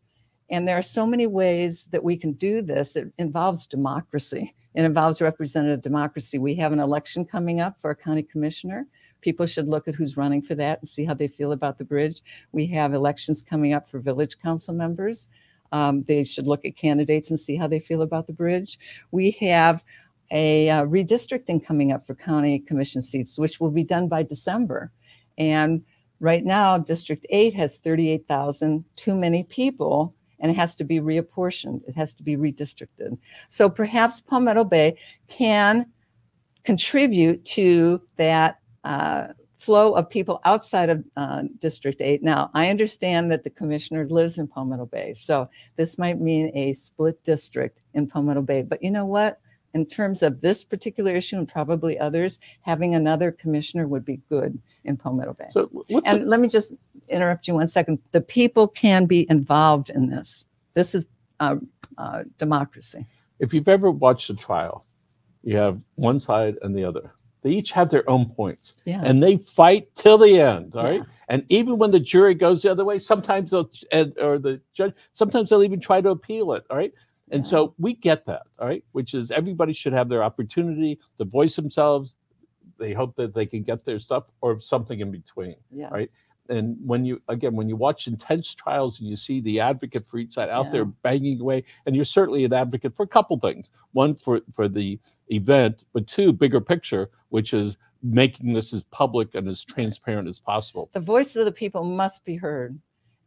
And 0.51 0.67
there 0.67 0.79
are 0.79 0.83
so 0.83 1.05
many 1.05 1.27
ways 1.27 1.89
that 1.91 2.05
we 2.05 2.17
can 2.17 2.33
do 2.35 2.63
this. 2.63 2.95
It 2.95 3.13
involves 3.19 3.67
democracy. 3.67 4.55
It 4.75 4.85
involves 4.85 5.21
representative 5.21 5.83
democracy. 5.83 6.39
We 6.39 6.55
have 6.55 6.73
an 6.73 6.79
election 6.79 7.25
coming 7.25 7.61
up 7.61 7.81
for 7.81 7.91
a 7.91 7.97
county 7.97 8.23
commissioner. 8.23 8.87
People 9.21 9.47
should 9.47 9.69
look 9.69 9.89
at 9.89 9.95
who's 9.95 10.17
running 10.17 10.43
for 10.43 10.55
that 10.55 10.81
and 10.81 10.89
see 10.89 11.05
how 11.05 11.15
they 11.15 11.29
feel 11.29 11.53
about 11.53 11.79
the 11.79 11.85
bridge. 11.85 12.23
We 12.53 12.67
have 12.69 12.95
elections 12.95 13.43
coming 13.43 13.73
up 13.73 13.89
for 13.89 13.99
village 13.99 14.39
council 14.39 14.75
members. 14.75 15.29
Um, 15.73 16.03
they 16.05 16.25
should 16.25 16.47
look 16.47 16.65
at 16.65 16.77
candidates 16.77 17.31
and 17.31 17.39
see 17.39 17.57
how 17.57 17.69
they 17.69 17.81
feel 17.81 18.03
about 18.03 18.27
the 18.27 18.33
bridge. 18.33 18.79
We 19.11 19.33
have 19.33 19.85
a 20.31 20.71
uh, 20.71 20.85
redistricting 20.85 21.65
coming 21.65 21.93
up 21.93 22.07
for 22.07 22.15
county 22.15 22.59
commission 22.61 23.03
seats, 23.03 23.39
which 23.39 23.61
will 23.61 23.71
be 23.71 23.85
done 23.85 24.09
by 24.09 24.23
December. 24.23 24.91
And 25.37 25.85
right 26.21 26.45
now, 26.45 26.79
District 26.79 27.25
8 27.31 27.55
has 27.55 27.79
38,000 27.79 28.85
too 28.97 29.15
many 29.15 29.45
people 29.45 30.15
and 30.41 30.51
it 30.51 30.55
has 30.55 30.75
to 30.77 30.85
be 30.85 31.01
reapportioned. 31.01 31.83
It 31.89 31.97
has 31.97 32.13
to 32.15 32.23
be 32.23 32.37
redistricted. 32.37 33.19
So 33.49 33.69
perhaps 33.69 34.21
Palmetto 34.21 34.65
Bay 34.65 34.97
can 35.27 35.87
contribute 36.65 37.45
to 37.45 38.01
that 38.17 38.61
uh, 38.89 39.29
flow 39.59 39.93
of 39.93 40.09
people 40.09 40.41
outside 40.45 40.89
of 40.89 41.05
uh, 41.17 41.43
District 41.59 42.01
8. 42.01 42.23
Now, 42.23 42.51
I 42.55 42.71
understand 42.71 43.31
that 43.31 43.45
the 43.45 43.51
commissioner 43.51 44.09
lives 44.09 44.39
in 44.39 44.47
Palmetto 44.47 44.87
Bay, 44.87 45.13
so 45.15 45.49
this 45.77 45.99
might 45.99 46.21
mean 46.21 46.51
a 46.55 46.73
split 46.73 47.23
district 47.25 47.83
in 47.95 48.07
Palmetto 48.07 48.43
Bay. 48.43 48.63
But 48.63 48.83
you 48.83 48.91
know 48.91 49.05
what? 49.05 49.41
In 49.75 49.85
terms 49.85 50.23
of 50.23 50.41
this 50.41 50.65
particular 50.65 51.13
issue 51.15 51.37
and 51.37 51.47
probably 51.47 51.99
others, 51.99 52.39
having 52.63 52.95
another 52.95 53.31
commissioner 53.31 53.87
would 53.87 54.05
be 54.05 54.21
good 54.31 54.59
in 54.85 54.97
Palmetto 54.97 55.35
Bay. 55.35 55.49
So 55.51 55.69
And 56.05 56.27
let 56.27 56.41
me 56.41 56.49
just 56.49 56.73
interrupt 57.09 57.47
you 57.47 57.55
one 57.55 57.69
second. 57.69 57.99
The 58.13 58.23
people 58.23 58.69
can 58.69 59.05
be 59.05 59.27
involved 59.29 59.91
in 59.91 60.09
this. 60.09 60.47
This 60.73 60.95
is 60.95 61.05
uh, 61.41 61.57
uh, 61.99 62.23
democracy. 62.39 63.07
if 63.39 63.53
you've 63.53 63.69
ever 63.69 63.91
watched 63.91 64.31
a 64.31 64.35
trial, 64.35 64.87
you 65.43 65.57
have 65.57 65.85
one 65.97 66.19
side 66.19 66.57
and 66.63 66.75
the 66.75 66.85
other. 66.85 67.13
They 67.43 67.51
each 67.51 67.73
have 67.73 67.89
their 67.91 68.09
own 68.11 68.27
points 68.31 68.75
Yeah. 68.85 69.01
and 69.05 69.23
they 69.23 69.37
fight 69.37 69.95
till 69.95 70.19
the 70.19 70.41
end. 70.41 70.75
All 70.75 70.83
right. 70.85 71.01
Yeah. 71.01 71.05
And 71.29 71.45
even 71.51 71.79
when 71.79 71.91
the 71.91 72.01
jury 72.01 72.35
goes 72.35 72.63
the 72.63 72.71
other 72.71 72.85
way, 72.85 72.99
sometimes 72.99 73.51
they'll, 73.51 73.71
or 74.21 74.39
the 74.39 74.61
judge, 74.75 74.95
sometimes 75.13 75.51
they'll 75.51 75.63
even 75.63 75.81
try 75.81 76.01
to 76.01 76.11
appeal 76.11 76.53
it. 76.55 76.65
All 76.71 76.77
right. 76.77 76.93
And 77.31 77.45
Yeah. 77.45 77.51
so 77.51 77.75
we 77.79 77.95
get 77.95 78.25
that. 78.27 78.43
All 78.59 78.67
right. 78.67 78.83
Which 78.93 79.15
is 79.15 79.31
everybody 79.31 79.73
should 79.73 79.93
have 79.93 80.09
their 80.09 80.23
opportunity 80.25 80.99
to 81.19 81.25
voice 81.25 81.55
themselves. 81.55 82.17
They 82.79 82.93
hope 82.93 83.15
that 83.17 83.35
they 83.35 83.47
can 83.47 83.63
get 83.63 83.85
their 83.85 83.99
stuff 84.01 84.25
or 84.41 84.61
something 84.61 85.01
in 85.01 85.11
between. 85.11 85.57
Yes. 85.71 85.91
right? 85.93 86.11
And 86.49 86.77
when 86.85 87.05
you, 87.05 87.21
again, 87.29 87.55
when 87.55 87.69
you 87.69 87.77
watch 87.77 88.07
intense 88.07 88.55
trials 88.55 89.01
and 89.01 89.09
you 89.09 89.17
see 89.17 89.41
the 89.41 89.61
advocate 89.61 90.07
for 90.07 90.19
each 90.19 90.35
side 90.35 90.49
out 90.49 90.73
there 90.73 90.85
banging 90.85 91.41
away, 91.41 91.65
and 91.85 91.95
you're 91.95 92.05
certainly 92.05 92.45
an 92.45 92.53
advocate 92.53 92.95
for 92.97 93.03
a 93.03 93.09
couple 93.09 93.39
things. 93.39 93.71
One, 93.93 94.15
for, 94.15 94.41
for 94.53 94.69
the 94.69 94.99
event, 95.29 95.85
but 95.93 96.07
two, 96.07 96.33
bigger 96.33 96.61
picture, 96.61 97.11
which 97.29 97.53
is 97.53 97.77
making 98.03 98.53
this 98.53 98.73
as 98.73 98.83
public 98.85 99.35
and 99.35 99.49
as 99.49 99.65
transparent 99.65 100.29
as 100.29 100.39
possible. 100.39 100.89
The 100.95 101.01
voices 101.01 101.37
of 101.37 101.45
the 101.45 101.53
people 101.53 101.85
must 101.85 102.25
be 102.25 102.37
heard. 102.37 102.79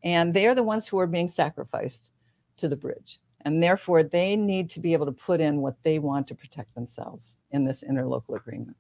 And 0.03 0.34
they 0.34 0.47
are 0.47 0.55
the 0.55 0.63
ones 0.63 0.88
who 0.88 0.99
are 0.99 1.07
being 1.07 1.27
sacrificed 1.27 2.12
to 2.57 2.67
the 2.67 2.75
bridge. 2.75 3.19
And 3.41 3.62
therefore, 3.62 4.03
they 4.03 4.36
need 4.36 4.69
to 4.71 4.79
be 4.79 4.93
able 4.93 5.05
to 5.07 5.12
put 5.12 5.41
in 5.41 5.62
what 5.62 5.75
they 5.84 5.99
want 5.99 6.27
to 6.27 6.36
protect 6.36 6.73
themselves 6.75 7.38
in 7.51 7.65
this 7.65 7.84
interlocal 7.84 8.36
agreement. 8.36 8.77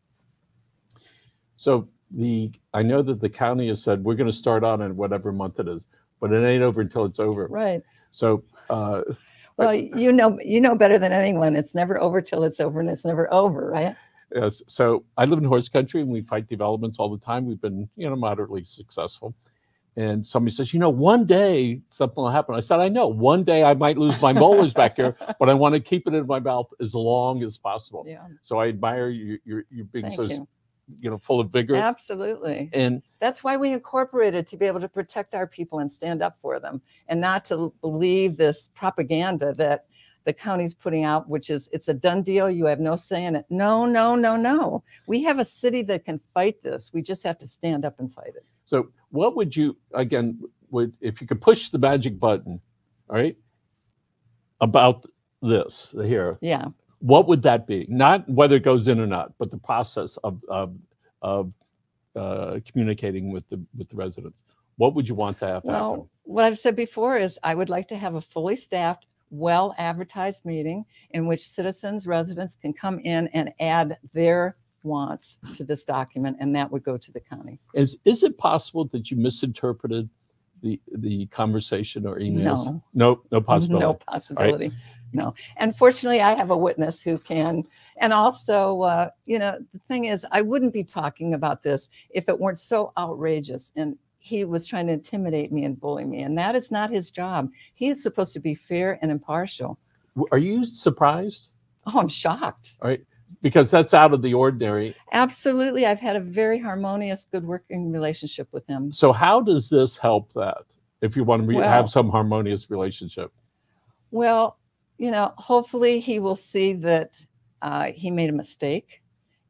So 1.57 1.87
the, 2.13 2.51
I 2.73 2.83
know 2.83 3.01
that 3.01 3.19
the 3.19 3.29
county 3.29 3.67
has 3.69 3.81
said, 3.83 4.03
we're 4.03 4.15
going 4.15 4.29
to 4.29 4.35
start 4.37 4.63
on 4.63 4.81
in 4.81 4.95
whatever 4.95 5.31
month 5.31 5.59
it 5.59 5.67
is, 5.67 5.87
but 6.19 6.31
it 6.31 6.45
ain't 6.45 6.63
over 6.63 6.81
until 6.81 7.05
it's 7.05 7.19
over. 7.19 7.47
Right. 7.47 7.81
So, 8.11 8.43
uh, 8.69 9.01
Well, 9.57 9.73
you 9.73 10.11
know, 10.11 10.39
you 10.43 10.59
know 10.59 10.75
better 10.75 10.97
than 10.97 11.11
anyone. 11.11 11.55
It's 11.55 11.75
never 11.75 12.01
over 12.01 12.21
till 12.21 12.43
it's 12.43 12.59
over, 12.59 12.79
and 12.79 12.89
it's 12.89 13.05
never 13.05 13.31
over, 13.33 13.69
right? 13.69 13.95
Yes. 14.33 14.63
So 14.67 15.03
I 15.17 15.25
live 15.25 15.39
in 15.39 15.45
horse 15.45 15.69
country 15.69 16.01
and 16.01 16.09
we 16.09 16.21
fight 16.21 16.47
developments 16.47 16.99
all 16.99 17.09
the 17.09 17.23
time. 17.23 17.45
We've 17.45 17.61
been, 17.61 17.89
you 17.95 18.09
know, 18.09 18.15
moderately 18.15 18.63
successful. 18.63 19.35
And 19.97 20.25
somebody 20.25 20.55
says, 20.55 20.73
you 20.73 20.79
know, 20.79 20.89
one 20.89 21.25
day 21.25 21.81
something 21.89 22.23
will 22.23 22.31
happen. 22.31 22.55
I 22.55 22.61
said, 22.61 22.79
I 22.79 22.87
know 22.87 23.07
one 23.07 23.43
day 23.43 23.63
I 23.63 23.73
might 23.73 23.97
lose 23.97 24.19
my 24.21 24.31
molars 24.31 24.73
back 24.73 24.95
here, 24.95 25.17
but 25.39 25.49
I 25.49 25.53
want 25.53 25.75
to 25.75 25.81
keep 25.81 26.07
it 26.07 26.13
in 26.13 26.25
my 26.25 26.39
mouth 26.39 26.67
as 26.79 26.95
long 26.95 27.43
as 27.43 27.57
possible. 27.57 28.05
Yeah. 28.07 28.25
So 28.41 28.57
I 28.57 28.69
admire 28.69 29.09
you, 29.09 29.37
you, 29.43 29.63
you 29.69 29.83
being 29.83 30.05
Thank 30.05 30.15
so, 30.15 30.23
you. 30.23 30.47
You 30.99 31.09
know, 31.09 31.17
full 31.17 31.39
of 31.39 31.51
vigor. 31.51 31.75
Absolutely. 31.75 32.69
And 32.73 33.01
That's 33.19 33.43
why 33.43 33.57
we 33.57 33.71
incorporated 33.71 34.47
to 34.47 34.57
be 34.57 34.65
able 34.65 34.79
to 34.81 34.89
protect 34.89 35.33
our 35.35 35.47
people 35.47 35.79
and 35.79 35.91
stand 35.91 36.21
up 36.21 36.37
for 36.41 36.59
them 36.59 36.81
and 37.07 37.21
not 37.21 37.45
to 37.45 37.73
believe 37.81 38.37
this 38.37 38.69
propaganda 38.75 39.53
that 39.53 39.85
the 40.23 40.33
county's 40.33 40.73
putting 40.73 41.03
out, 41.03 41.27
which 41.27 41.49
is 41.49 41.67
it's 41.71 41.87
a 41.87 41.93
done 41.93 42.21
deal. 42.21 42.49
You 42.49 42.65
have 42.65 42.79
no 42.79 42.95
say 42.95 43.25
in 43.25 43.35
it. 43.35 43.45
No, 43.49 43.85
no, 43.85 44.15
no, 44.15 44.35
no. 44.35 44.83
We 45.07 45.23
have 45.23 45.39
a 45.39 45.45
city 45.45 45.81
that 45.83 46.05
can 46.05 46.19
fight 46.33 46.61
this. 46.61 46.91
We 46.93 47.01
just 47.01 47.23
have 47.23 47.37
to 47.39 47.47
stand 47.47 47.85
up 47.85 47.99
and 47.99 48.11
fight 48.13 48.33
it. 48.35 48.45
so 48.65 48.89
what 49.09 49.35
would 49.35 49.55
you, 49.55 49.75
again, 49.93 50.39
would, 50.69 50.93
if 51.01 51.19
you 51.21 51.27
could 51.27 51.41
push 51.41 51.69
the 51.69 51.77
magic 51.79 52.19
button, 52.19 52.61
all 53.09 53.17
right, 53.17 53.35
about 54.61 55.05
this 55.41 55.93
here, 56.03 56.37
Yeah. 56.41 56.67
What 57.01 57.27
would 57.27 57.41
that 57.43 57.67
be? 57.67 57.85
Not 57.89 58.27
whether 58.29 58.55
it 58.55 58.63
goes 58.63 58.87
in 58.87 58.99
or 58.99 59.07
not, 59.07 59.33
but 59.37 59.51
the 59.51 59.57
process 59.57 60.17
of 60.23 60.39
of, 60.47 60.75
of 61.21 61.51
uh, 62.15 62.59
communicating 62.65 63.31
with 63.31 63.47
the 63.49 63.59
with 63.77 63.89
the 63.89 63.95
residents. 63.95 64.43
What 64.77 64.95
would 64.95 65.09
you 65.09 65.15
want 65.15 65.37
to 65.39 65.45
have 65.45 65.55
happen? 65.55 65.69
Well, 65.71 66.09
what 66.23 66.45
I've 66.45 66.57
said 66.57 66.75
before 66.75 67.17
is 67.17 67.37
I 67.43 67.55
would 67.55 67.69
like 67.69 67.87
to 67.89 67.97
have 67.97 68.15
a 68.15 68.21
fully 68.21 68.55
staffed, 68.55 69.05
well 69.29 69.75
advertised 69.77 70.45
meeting 70.45 70.85
in 71.11 71.27
which 71.27 71.47
citizens, 71.47 72.07
residents 72.07 72.55
can 72.55 72.73
come 72.73 72.99
in 72.99 73.27
and 73.29 73.51
add 73.59 73.97
their 74.13 74.55
wants 74.83 75.37
to 75.55 75.63
this 75.63 75.83
document, 75.83 76.37
and 76.39 76.55
that 76.55 76.71
would 76.71 76.83
go 76.83 76.97
to 76.97 77.11
the 77.11 77.19
county. 77.19 77.59
Is 77.73 77.97
is 78.05 78.23
it 78.23 78.37
possible 78.37 78.85
that 78.93 79.09
you 79.09 79.17
misinterpreted 79.17 80.09
the 80.61 80.79
the 80.97 81.25
conversation 81.27 82.05
or 82.05 82.19
emails? 82.19 82.65
No. 82.65 82.83
No, 82.93 83.21
no 83.31 83.41
possibility. 83.41 83.85
No 83.85 83.93
possibility. 83.93 84.71
No. 85.13 85.33
And 85.57 85.75
fortunately, 85.75 86.21
I 86.21 86.35
have 86.35 86.51
a 86.51 86.57
witness 86.57 87.01
who 87.01 87.17
can. 87.17 87.63
And 87.97 88.13
also, 88.13 88.81
uh, 88.81 89.09
you 89.25 89.39
know, 89.39 89.57
the 89.73 89.79
thing 89.87 90.05
is, 90.05 90.25
I 90.31 90.41
wouldn't 90.41 90.73
be 90.73 90.83
talking 90.83 91.33
about 91.33 91.63
this 91.63 91.89
if 92.09 92.29
it 92.29 92.39
weren't 92.39 92.59
so 92.59 92.93
outrageous. 92.97 93.71
And 93.75 93.97
he 94.19 94.45
was 94.45 94.67
trying 94.67 94.87
to 94.87 94.93
intimidate 94.93 95.51
me 95.51 95.65
and 95.65 95.79
bully 95.79 96.05
me. 96.05 96.21
And 96.21 96.37
that 96.37 96.55
is 96.55 96.71
not 96.71 96.91
his 96.91 97.11
job. 97.11 97.49
He 97.73 97.89
is 97.89 98.01
supposed 98.01 98.33
to 98.33 98.39
be 98.39 98.55
fair 98.55 98.99
and 99.01 99.11
impartial. 99.11 99.77
Are 100.31 100.37
you 100.37 100.65
surprised? 100.65 101.49
Oh, 101.87 101.99
I'm 101.99 102.07
shocked. 102.07 102.77
All 102.81 102.89
right. 102.89 103.01
Because 103.41 103.71
that's 103.71 103.93
out 103.93 104.13
of 104.13 104.21
the 104.21 104.33
ordinary. 104.33 104.95
Absolutely. 105.13 105.85
I've 105.85 105.99
had 105.99 106.15
a 106.15 106.19
very 106.19 106.59
harmonious, 106.59 107.25
good 107.31 107.43
working 107.45 107.91
relationship 107.91 108.47
with 108.51 108.67
him. 108.67 108.91
So 108.91 109.11
how 109.11 109.41
does 109.41 109.69
this 109.69 109.97
help 109.97 110.31
that? 110.33 110.63
If 111.01 111.15
you 111.15 111.23
want 111.23 111.49
to 111.49 111.55
Well- 111.55 111.67
have 111.67 111.89
some 111.89 112.09
harmonious 112.09 112.69
relationship, 112.69 113.31
Well, 114.11 114.57
you 115.01 115.09
know, 115.09 115.33
hopefully 115.39 115.99
he 115.99 116.19
will 116.19 116.35
see 116.35 116.73
that 116.73 117.17
uh, 117.63 117.91
he 117.91 118.11
made 118.11 118.29
a 118.29 118.33
mistake 118.33 119.01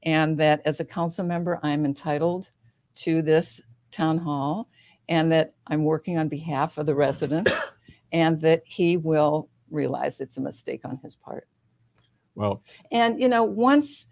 and 0.04 0.38
that 0.40 0.62
as 0.64 0.80
a 0.80 0.86
council 0.86 1.26
member, 1.26 1.60
I'm 1.62 1.84
entitled 1.84 2.50
to 3.04 3.22
this 3.22 3.60
town 3.92 4.18
hall 4.18 4.70
and 5.10 5.30
that 5.34 5.54
I'm 5.68 5.84
working 5.84 6.18
on 6.18 6.30
behalf 6.30 6.78
of 6.78 6.86
the 6.86 6.96
residents 6.96 7.52
and 8.14 8.40
that 8.40 8.62
he 8.64 8.96
will 8.96 9.50
realize 9.70 10.22
it's 10.22 10.38
a 10.38 10.42
mistake 10.42 10.86
on 10.86 10.98
his 11.04 11.18
part. 11.18 11.50
well, 12.36 12.64
And, 12.90 13.20
you 13.20 13.28
know, 13.28 13.44
once, 13.44 14.06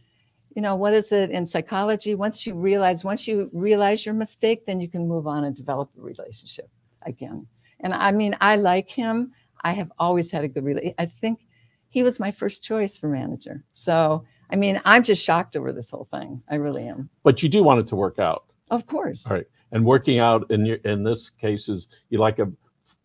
you 0.58 0.62
know, 0.62 0.76
what 0.76 0.94
is 0.94 1.14
it 1.14 1.32
in 1.32 1.48
psychology? 1.48 2.16
Once 2.16 2.46
you 2.46 2.54
realize, 2.54 3.06
once 3.06 3.30
you 3.30 3.50
realize 3.54 4.06
your 4.06 4.14
mistake, 4.14 4.66
then 4.66 4.82
you 4.82 4.90
can 4.90 5.08
move 5.08 5.26
on 5.26 5.46
and 5.46 5.56
develop 5.56 5.90
a 5.98 6.02
relationship 6.02 6.70
again. 7.04 7.48
And 7.80 7.94
I 7.94 8.12
mean, 8.12 8.36
I 8.42 8.58
like 8.58 8.90
him. 8.90 9.32
I 9.62 9.74
have 9.74 9.92
always 10.00 10.32
had 10.32 10.44
a 10.44 10.48
good 10.48 10.64
relationship. 10.64 10.96
I 11.00 11.06
think 11.06 11.46
he 11.90 12.04
was 12.04 12.20
my 12.20 12.32
first 12.32 12.64
choice 12.64 12.98
for 12.98 13.08
manager. 13.08 13.64
So, 13.74 14.24
I 14.52 14.56
mean, 14.56 14.80
I'm 14.86 15.04
just 15.04 15.24
shocked 15.24 15.56
over 15.56 15.72
this 15.72 15.90
whole 15.90 16.08
thing. 16.12 16.42
I 16.50 16.56
really 16.56 16.88
am. 16.88 17.10
but 17.24 17.42
you 17.44 17.50
do 17.50 17.64
want 17.64 17.80
it 17.80 17.88
to 17.88 17.96
work 17.96 18.20
out. 18.20 18.46
Of 18.70 18.86
course. 18.86 19.26
All 19.26 19.34
right. 19.34 19.46
And 19.72 19.86
working 19.86 20.20
out 20.20 20.50
in 20.52 20.66
your 20.66 20.78
in 20.78 21.04
this 21.04 21.30
case 21.30 21.70
is 21.70 21.88
you 22.10 22.18
like 22.20 22.40
a 22.40 22.52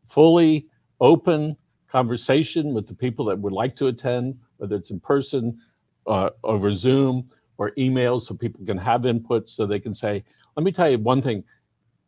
fully 0.08 0.66
open 1.00 1.56
conversation 1.88 2.74
with 2.74 2.86
the 2.86 2.94
people 2.94 3.24
that 3.26 3.38
would 3.38 3.52
like 3.52 3.76
to 3.76 3.86
attend, 3.86 4.36
whether 4.56 4.76
it's 4.76 4.90
in 4.90 5.00
person, 5.00 5.58
uh, 6.06 6.30
over 6.42 6.74
Zoom, 6.74 7.26
or 7.58 7.70
emails, 7.72 8.22
so 8.22 8.34
people 8.34 8.64
can 8.66 8.76
have 8.76 9.06
input, 9.06 9.48
so 9.48 9.64
they 9.66 9.78
can 9.78 9.94
say, 9.94 10.24
"Let 10.56 10.64
me 10.64 10.72
tell 10.72 10.90
you 10.90 10.98
one 10.98 11.22
thing, 11.22 11.44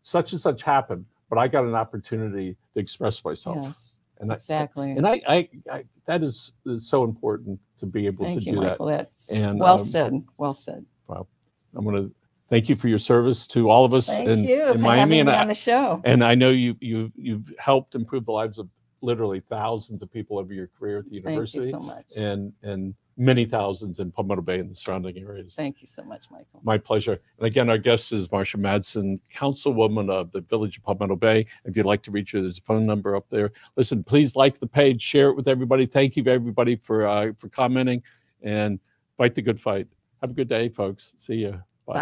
such 0.03 0.33
and 0.33 0.41
such 0.41 0.63
happened, 0.63 1.07
but 1.31 1.39
I 1.39 1.49
got 1.49 1.65
an 1.65 1.75
opportunity 1.75 2.57
to 2.75 2.81
express 2.81 3.25
myself." 3.25 3.59
Yes, 3.63 3.96
And 4.19 4.33
I, 4.33 4.35
exactly. 4.37 4.93
and 4.93 5.07
I, 5.07 5.21
I, 5.29 5.49
I 5.71 5.85
that 6.07 6.23
is, 6.23 6.53
is 6.65 6.89
so 6.89 7.05
important 7.05 7.61
to 7.79 7.87
be 7.87 8.07
able 8.07 8.25
Thank 8.25 8.41
to 8.41 8.47
you, 8.47 8.53
do 8.53 8.61
that. 8.61 8.71
Michael. 8.71 8.87
That's 8.87 9.31
And, 9.31 9.61
well 9.61 9.81
um, 9.81 9.85
said. 9.85 10.23
Well 10.39 10.55
said. 10.55 10.85
Well, 11.07 11.29
I'm 11.75 11.85
going 11.85 11.97
to 11.97 12.15
thank 12.49 12.69
you 12.69 12.77
for 12.77 12.89
your 12.89 12.99
service 12.99 13.47
to 13.49 13.69
all 13.71 13.85
of 13.85 13.93
us 13.93 14.07
Thank 14.07 14.29
in, 14.29 14.45
you 14.45 14.65
in 14.67 14.73
for 14.75 14.79
Miami, 14.79 15.21
and 15.21 15.29
me 15.29 15.35
I, 15.35 15.45
the 15.45 15.55
show. 15.55 16.01
and 16.05 16.25
I 16.25 16.35
know 16.35 16.51
you 16.51 16.77
you 16.81 17.13
you've 17.17 17.53
helped 17.59 17.95
improve 17.95 18.25
the 18.25 18.33
lives 18.33 18.59
of 18.59 18.69
literally 19.07 19.41
thousands 19.41 20.03
of 20.03 20.13
people 20.13 20.39
over 20.39 20.53
your 20.53 20.69
career 20.79 20.99
at 20.99 21.07
the 21.07 21.15
university. 21.15 21.71
Thank 21.71 21.73
you 21.73 21.73
so 21.73 21.81
much. 21.81 22.17
and 22.17 22.53
and 22.63 22.95
many 23.17 23.47
thousands 23.47 23.99
in 23.99 24.13
Palmetto 24.13 24.43
Bay 24.43 24.59
and 24.59 24.71
the 24.71 24.75
surrounding 24.75 25.17
areas. 25.17 25.55
Thank 25.55 25.81
you 25.81 25.87
so 25.87 26.03
much, 26.03 26.31
Michael. 26.31 26.61
My 26.63 26.77
pleasure. 26.77 27.19
And 27.39 27.47
again, 27.47 27.71
our 27.71 27.79
guest 27.79 28.13
is 28.13 28.29
Marsha 28.29 28.59
Matson, 28.59 29.21
Councilwoman 29.35 30.11
of 30.11 30.31
the 30.33 30.43
Village 30.43 30.77
of 30.77 30.85
Palmetto 30.85 31.17
Bay. 31.17 31.47
If 31.65 31.77
you'd 31.77 31.87
like 31.87 32.03
to 32.03 32.11
reach 32.11 32.33
her, 32.33 32.43
there's 32.43 32.59
a 32.59 32.63
phone 32.63 32.85
number 32.85 33.17
up 33.17 33.31
there. 33.31 33.53
Listen, 33.77 34.05
please 34.05 34.37
like 34.37 34.59
the 34.59 34.67
page, 34.67 35.01
share 35.01 35.31
it 35.31 35.35
with 35.35 35.49
everybody. 35.49 35.87
Thank 35.87 36.17
you 36.17 36.25
everybody 36.27 36.77
for 36.77 37.07
uh, 37.07 37.33
for 37.39 37.49
commenting, 37.49 38.03
and 38.43 38.79
fight 39.17 39.35
the 39.35 39.43
good 39.43 39.61
fight. 39.61 39.87
Have 40.21 40.31
a 40.31 40.35
good 40.35 40.49
day, 40.49 40.69
folks. 40.69 41.15
See 41.17 41.37
you. 41.37 41.63
Bye. 41.87 41.95